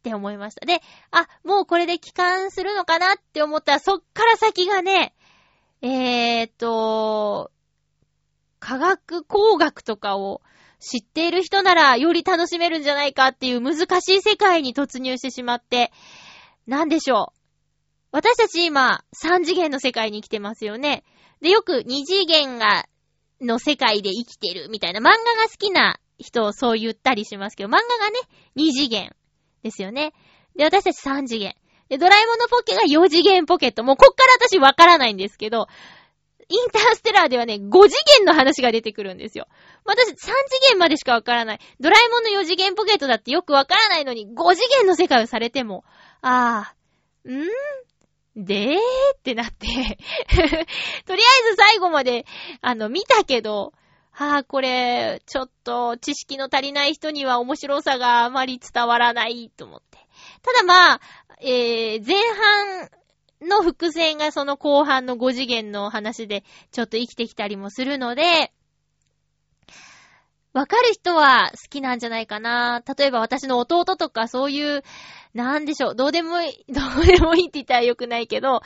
[0.05, 0.65] て思いました。
[0.65, 0.81] で、
[1.11, 5.17] あ、もうこれで帰還するのかなって思ったら、そっから先がね、
[5.83, 7.51] えーと、
[8.61, 10.43] 科学工学とかを
[10.79, 15.93] 知っている人ならより楽しめるんじゃないかっていう難しい世界に突入してしまって、
[16.67, 17.37] なんでしょう。
[18.13, 21.05] 私たち今、3次元の世界に生きてますよね。
[21.41, 22.87] で、よく2次元が、
[23.41, 28.19] の世界で生きてるみたいな漫画が好きな人をそう言ったりしますけど、漫画がね、
[28.57, 29.15] 2次元
[29.63, 30.15] ですよね。
[30.57, 31.55] で、私たち3次元。
[31.89, 33.85] で、ドラえもんのポケが4次元ポケット。
[33.85, 35.69] もうこっから私わからないんですけど、
[36.49, 39.49] インターステラーではね、5次元の話が出てくるんですよ。
[39.85, 40.27] 私、3次
[40.71, 41.61] 元までしかわからない。
[41.81, 45.85] ドラえもんの4次元ポケットだってよくわからないのに、5次元の世界をされても、
[46.23, 47.47] あー、んー
[48.37, 48.77] でー
[49.17, 50.57] ってなって とりあ
[51.07, 52.27] えず最後まで、
[52.61, 53.73] あの、見たけど、
[54.13, 59.99] はあ、これ、ちょっと、知識の足りない人には面白さがあまり伝わらないと思って。
[60.43, 61.01] ただまあ、
[61.41, 62.91] えー、前半
[63.43, 68.53] の伏線がその後半の5次元の話でちょっと生きてきたりもするので、
[70.57, 72.83] わかる人は好きなんじゃないかな。
[72.97, 74.83] 例えば私の弟とかそういう、
[75.35, 78.63] なんでしょう、どうでもいい、 どうでもいいって言ったらよくないけど、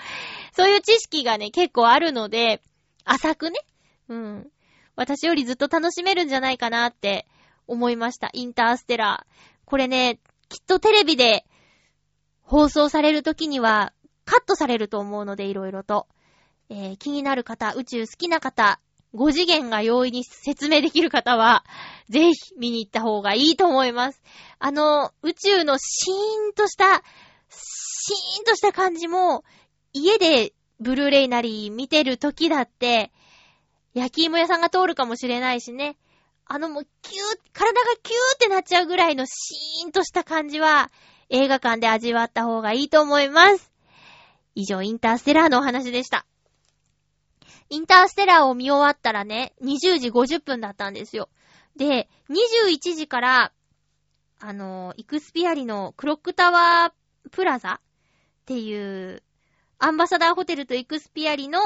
[0.53, 2.63] そういう知識がね、結構あるので、
[3.05, 3.59] 浅くね、
[4.09, 4.51] うん。
[4.95, 7.27] 私よりずっと楽しめるんじゃないかなって
[7.67, 8.31] 思いました。
[8.35, 9.45] インターステラー。
[9.65, 11.45] これね、きっとテレビで
[12.43, 13.93] 放送される時には
[14.31, 16.07] カットされると思うので、いろいろと。
[16.69, 18.79] えー、気になる方、宇宙好きな方、
[19.13, 21.65] 5次元が容易に説明できる方は、
[22.09, 24.23] ぜひ見に行った方がいいと思います。
[24.61, 27.03] あの、宇宙のシーンとした、
[27.49, 29.43] シーンとした感じも、
[29.93, 33.11] 家でブルーレイなり見てる時だって、
[33.95, 35.97] 焼き芋屋さんが通るかもしれないしね。
[36.45, 40.93] あのもうキュー、体がキューってなっちゃうぐらいのシーンとした感じは、
[41.31, 43.70] 映画館で味わった方がいいと思います。
[44.55, 46.27] 以上、インターステラーのお話でした。
[47.69, 51.29] インターステラーを見終わったらね、20時50分だったんですよ。
[51.77, 53.53] で、21時から、
[54.41, 59.23] あの、イクスピアリのクロックタワープラザっていう、
[59.79, 61.61] アンバサダーホテルとイクスピアリの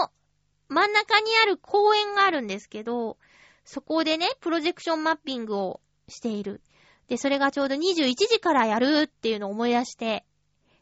[0.69, 3.17] 真ん中にある公園があるんですけど、
[3.65, 6.61] そこでね、プロジェクションマッピングをしている。
[7.09, 10.25] で、それがちょうど21時からやるっていうのを思い出して、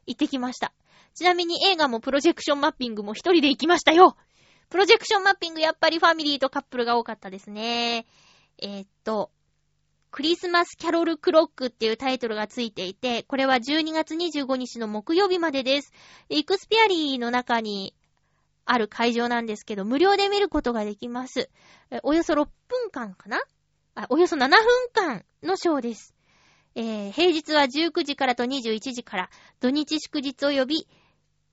[0.06, 0.72] 行ってきました。
[1.14, 4.16] ちなみに映画もプロジェクションマッピングも一人で行きましたよ
[4.72, 8.06] プロジェクションマッピングやっぱりファミリーとカップルが多かったですね。
[8.58, 9.30] えー、っと、
[10.10, 15.92] クリスマスキャロルクロックっていうタイトルがついていて、これは12月25日の木曜日までです。
[16.30, 17.94] イクスピアリーの中に
[18.64, 21.50] ある会場なんですけど、無料で見ることができます。
[22.02, 23.42] およそ6分間かな？
[23.94, 24.58] あ、およそ7分
[24.94, 26.14] 間のショーです。
[26.74, 30.88] えー、平日は19時からと21時から、土日祝日及び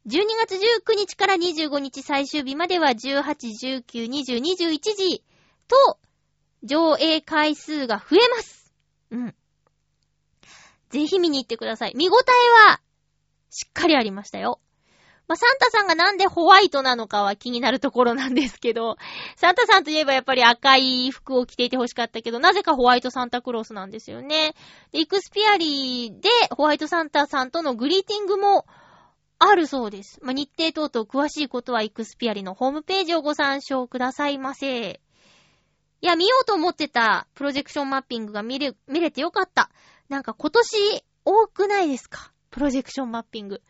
[0.08, 5.24] 12月19日から25日最終日までは18、19、20、21時
[5.68, 6.00] と
[6.64, 8.74] 上映回数が増えます。
[9.12, 9.36] うん。
[10.90, 11.94] ぜひ見に行ってください。
[11.96, 12.82] 見応えは、
[13.50, 14.60] しっかりありましたよ。
[15.28, 18.98] まあ、サンタさんがなんでホワイトなのかは気になるところなんですけど、
[19.36, 24.56] サンタさんといえばやっぱり赤い服を着ていて欲しかったけど、なぜかホワイトサンタクロースなんですよね。
[24.92, 28.66] で、イクスピアリーでホワイトサンタさんとのグリーティングも
[29.40, 30.20] あるそうです。
[30.22, 35.00] まあ、日程等々詳しいことはイクスピアリのホームページをご参照くださいませ。
[36.02, 39.70] いや、見ようと思ってたプロジェクションマッピングが見れ、見れてよかった。
[40.10, 42.34] なんか今年多くないですか？
[42.52, 43.62] プロジェクションマッピング。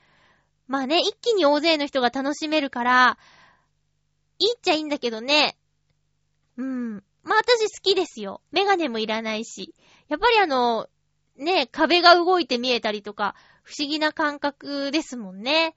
[0.67, 3.17] まあね、一気に大勢の人が楽しめるから、
[4.39, 5.57] いいっちゃいいんだけどね。
[6.57, 7.03] うん。
[7.23, 8.41] まあ私好きですよ。
[8.51, 9.73] メガネもいらないし。
[10.07, 10.87] やっぱりあの、
[11.39, 13.33] ね、壁が動いて見えたりとか、
[13.63, 15.75] 不思議な感覚ですもんね。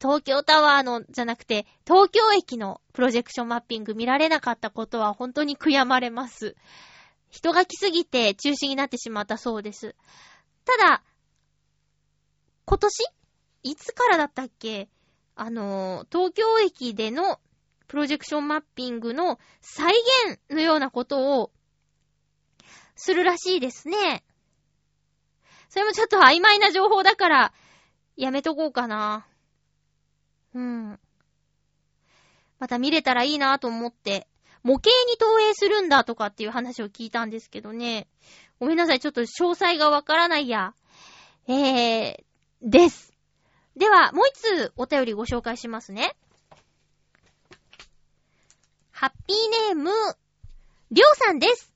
[0.00, 6.56] 東京タワーの、じゃなくて、東京駅のプロジェクションマッピング見られなかったことは本当に悔やまれます。
[7.30, 9.94] 人が来すぎて中止になってしまったそうです。
[10.64, 11.02] ただ、
[12.64, 13.04] 今年？
[13.62, 14.88] いつからだったっけ？
[15.34, 17.40] あの、東京駅での
[17.86, 19.94] プロジェクションマッピングの再
[20.26, 21.52] 現のようなことを
[22.96, 24.24] するらしいですね。
[25.76, 27.52] それもちょっと曖昧な情報だから、
[28.16, 29.26] やめとこうかな。
[30.54, 30.98] うん。
[32.58, 34.26] また見れたらいいなと思って、
[34.62, 38.08] 模型に投影するんだとかっていう話を聞いたんですけどね。
[38.58, 40.72] ごめんなさい、ちょっと詳細がわからないや。
[41.46, 42.16] えー、
[42.62, 43.12] です。
[43.76, 46.16] では、もう一つお便りご紹介しますね。
[48.92, 49.90] ハッピーネーム、
[50.90, 51.70] りょうさんです。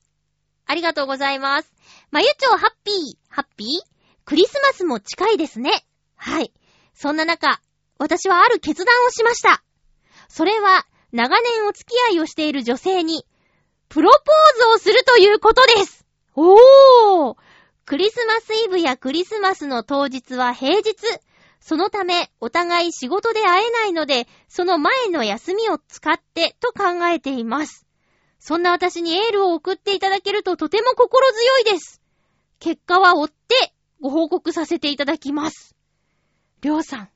[0.65, 1.70] ありがとうございます。
[2.11, 2.95] まゆちょハッピー、
[3.29, 3.67] ハッピー？
[4.25, 5.71] クリスマスも近いですね。
[6.17, 6.51] はい。
[6.93, 7.61] そんな中、
[7.99, 9.63] 私はある決断をしました。
[10.27, 13.25] それは、長年お付き合いをしている女性に、
[13.87, 16.05] プロポーズをするということです。
[16.35, 17.37] おー
[17.85, 20.95] クリスマスイブやクリスマスの当日は平日。
[21.61, 27.87] そのため、お互い仕事で会えないので、その前の休みを使ってと考えています。
[28.37, 32.00] そんな私にエールを送っていただけるととても心強いです。
[32.61, 35.75] 結果は追ってご報告させていただきます。
[36.61, 37.09] りょうさん。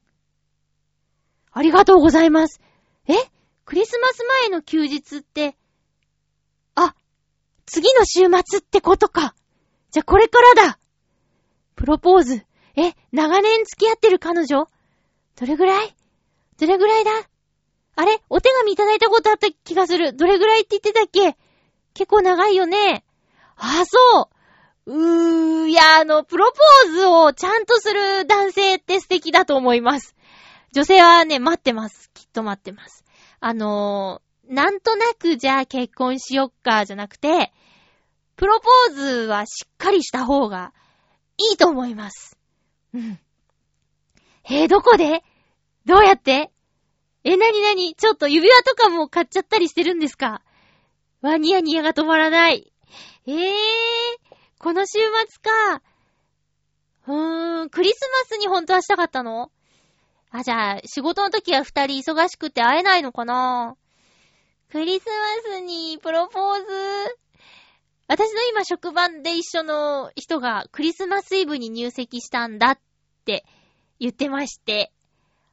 [1.51, 2.59] ありがとうございます。
[3.07, 3.13] え？
[3.63, 5.55] クリスマス前の休日って、
[6.73, 6.95] あ、
[7.67, 9.35] 次の週末ってことか。
[9.91, 10.79] じゃ、これからだ。
[11.75, 12.43] プロポーズ。
[12.75, 14.67] え、長年付き合ってる彼女？
[15.35, 15.95] どれぐらい？
[16.59, 17.11] どれぐらいだ？
[17.95, 18.19] あれ？
[18.29, 20.13] お手紙いただいたことあった気がする。
[20.13, 21.37] どれぐらいって言ってたっけ？
[21.93, 23.05] 結構長いよね。
[23.57, 24.34] あ、そう。
[24.87, 30.15] うー、いや、あの、プロポーズをちゃんとする男性って素敵だと思います。
[30.73, 32.11] 女性はね、待ってます。
[32.13, 33.03] きっと待ってます。
[33.39, 37.51] あのー、なんとなくじゃあ結婚しよっか、じゃなくて、
[38.35, 40.73] プロポーズはしっかりした方が
[41.37, 42.37] いいと思います。
[42.93, 43.19] うん。
[44.47, 45.23] えー、どこで？
[45.85, 46.51] どうやって？
[47.23, 47.95] え、なになに？
[47.95, 50.43] ちょっと指輪とかも買っちゃったりしてるんですか？
[51.21, 52.71] わ、ニヤニヤが止まらない。
[53.25, 53.35] えー、
[54.65, 54.99] この週末
[55.43, 55.83] か。
[57.05, 59.51] うーん、クリスマスに本当はしたかったの？
[60.31, 63.75] あ、じゃあ、仕事の時は二人忙しくて会えないのかな？
[64.71, 66.65] クリスマスにプロポーズ？
[68.07, 72.79] 私の今職場で一緒の人がクリスマスイブに入籍したんだっ
[73.23, 73.45] て
[73.99, 74.91] 言ってまして。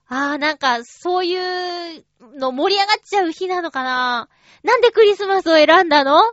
[0.09, 2.05] あーなんかそういう
[2.39, 4.31] の盛り上がっちゃう日なのかな？
[4.63, 6.33] なんでクリスマスを選んだの？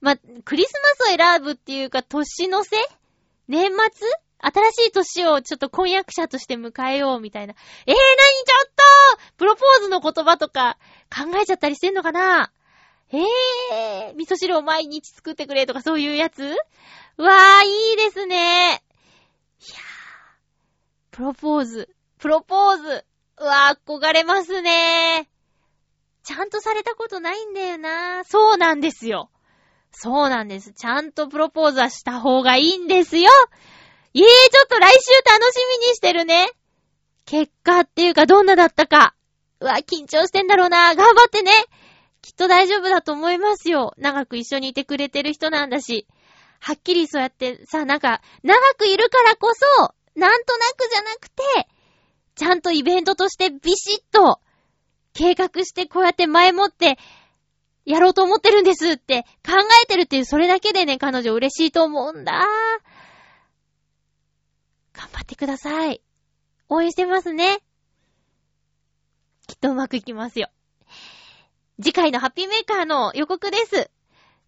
[0.00, 2.76] ま、クリスマスを選ぶっていうか年の瀬？
[3.48, 3.80] 年末？
[4.42, 7.54] 新しい年をちょっと婚約者として迎えようみたいな。
[7.86, 7.98] えー、なに
[8.46, 8.72] ちょっ
[9.18, 9.34] と？
[9.36, 10.78] プロポーズの言葉とか
[11.14, 12.50] 考えちゃったりしてんのかな？
[13.12, 16.42] えー、味噌汁を毎日作ってくれとかそういうやつ？
[17.18, 18.36] うわー、いいですね。
[18.36, 18.80] いやー、
[21.10, 23.04] プロポーズ、プロポーズ。
[23.38, 25.26] うわー、憧れますね
[26.22, 29.30] ちゃんとされたことないんだよなそうなんですよ。
[29.92, 30.72] そうなんです。
[30.72, 33.30] ちゃんとプロポーズはした方がいいんですよ。
[34.12, 36.50] いえー、ちょっと来週楽しみにしてるね。
[37.26, 39.14] 結果っていうかどんなだったか。
[39.60, 41.52] うわ、緊張してんだろうな頑張ってね。
[42.22, 43.94] きっと大丈夫だと思いますよ。
[43.98, 46.06] 長く一緒にいてくれてる人なんだし。
[46.60, 51.42] はっきりそうやってさ、なんか、長くいるからこそ、なんとなくじゃなくて、
[52.34, 54.40] ちゃんとイベントとしてビシッと、
[55.14, 56.98] 計画してこうやって前もって、
[57.84, 62.46] やろうと思ってるんですって考えてるっていう、それだけでね、彼女嬉しいと思うんだ。
[64.92, 66.02] 頑張ってください。
[66.68, 67.58] 応援してますね。
[69.46, 70.50] きっとうまくいきますよ。
[71.82, 73.90] 次回のハッピーメーカーの予告です。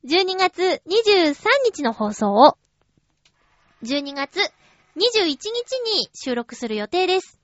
[0.05, 2.59] 12月23日の放送を
[3.83, 4.39] 12月
[4.97, 7.41] 21日に収録する予定です。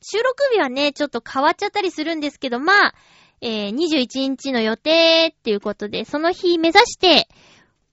[0.00, 2.94] 収録日はね、ちょっと変わっちゃったりするんですけど、まあ、
[3.40, 7.28] えー、21日の予定っていうことで、その日目指して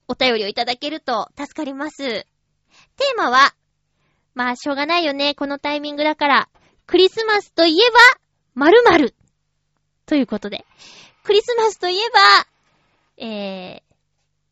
[0.07, 1.97] お便りをいただけると助かります。
[1.97, 3.53] テーマは、
[4.33, 6.49] まあ、しょうがないよね、このタイミングだから、
[6.87, 7.99] クリスマスといえば、
[8.55, 9.15] 〇〇
[10.05, 10.65] ということで、
[11.23, 13.95] クリスマスといえば、えー、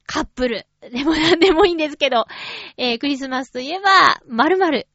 [0.05, 0.65] カップル。
[0.81, 2.25] でもなんでもいいんですけど、
[2.77, 4.87] えー、クリスマスといえば、〇〇。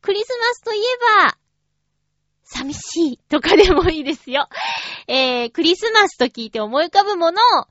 [0.00, 0.82] クリスマスといえ
[1.24, 1.36] ば、
[2.52, 2.78] 寂し
[3.14, 4.48] いとかでもいいですよ。
[5.08, 7.66] えー、クリスマスと聞いて思い浮かぶものを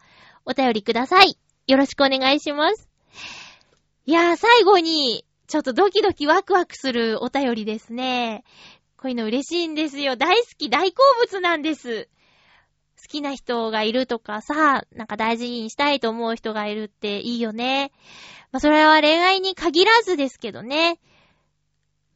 [0.45, 1.37] お便りください。
[1.67, 2.89] よろしくお願いします。
[4.05, 8.43] いやー、最後に、ちょっとドキドキワクワクするお便りですね。
[8.97, 10.15] こういうの嬉しいんですよ。
[10.15, 12.09] 大好き、大好物なんです。
[13.01, 17.91] 好きな人がいるとかさ、なんか大事にしたいと思う人がいるっていいよね。
[18.51, 20.99] まあ、それは恋愛に限らずですけどね。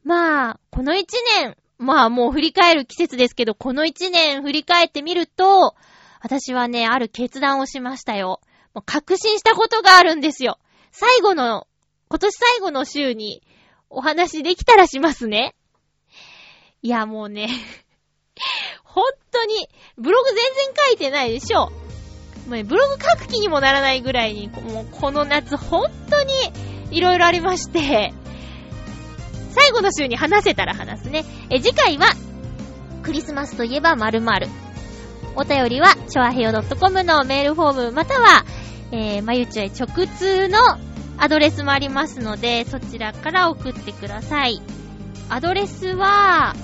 [0.04, 5.74] まあ、この一年、まあもう振り返る季節ですけど、この一年振り返ってみると、
[6.20, 8.40] 私はね、ある決断をしましたよ。
[8.74, 10.58] もう確信したことがあるんですよ。
[10.90, 11.66] 最後の、
[12.08, 13.42] 今年最後の週に
[13.90, 15.54] お話できたらしますね。
[16.82, 17.48] いや、もうね
[18.84, 19.68] 本当に、
[19.98, 21.70] ブログ全然書いてないでしょ。
[22.46, 26.32] もうね、ブログ書く気にもならないぐらいに、もうこの夏本当に
[26.90, 28.12] 色々ありまして、
[29.56, 31.24] 最後の週に話せたら話すね。
[31.48, 32.12] え、次回は、
[33.02, 34.48] クリスマスといえば〇〇。
[35.34, 38.44] お便りは、ちょあへよ .com のメールフォーム、または、
[38.92, 40.58] えー、まゆちょへ直通の
[41.16, 44.60] アドレスもありますので、そちらから送ってください。
[45.30, 46.54] アドレスは、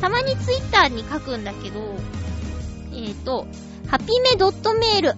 [0.00, 1.94] たまにツイッターに書くんだけど、
[2.92, 3.46] えっ、ー、と、
[3.86, 5.10] ハピメ .mail.gmail.com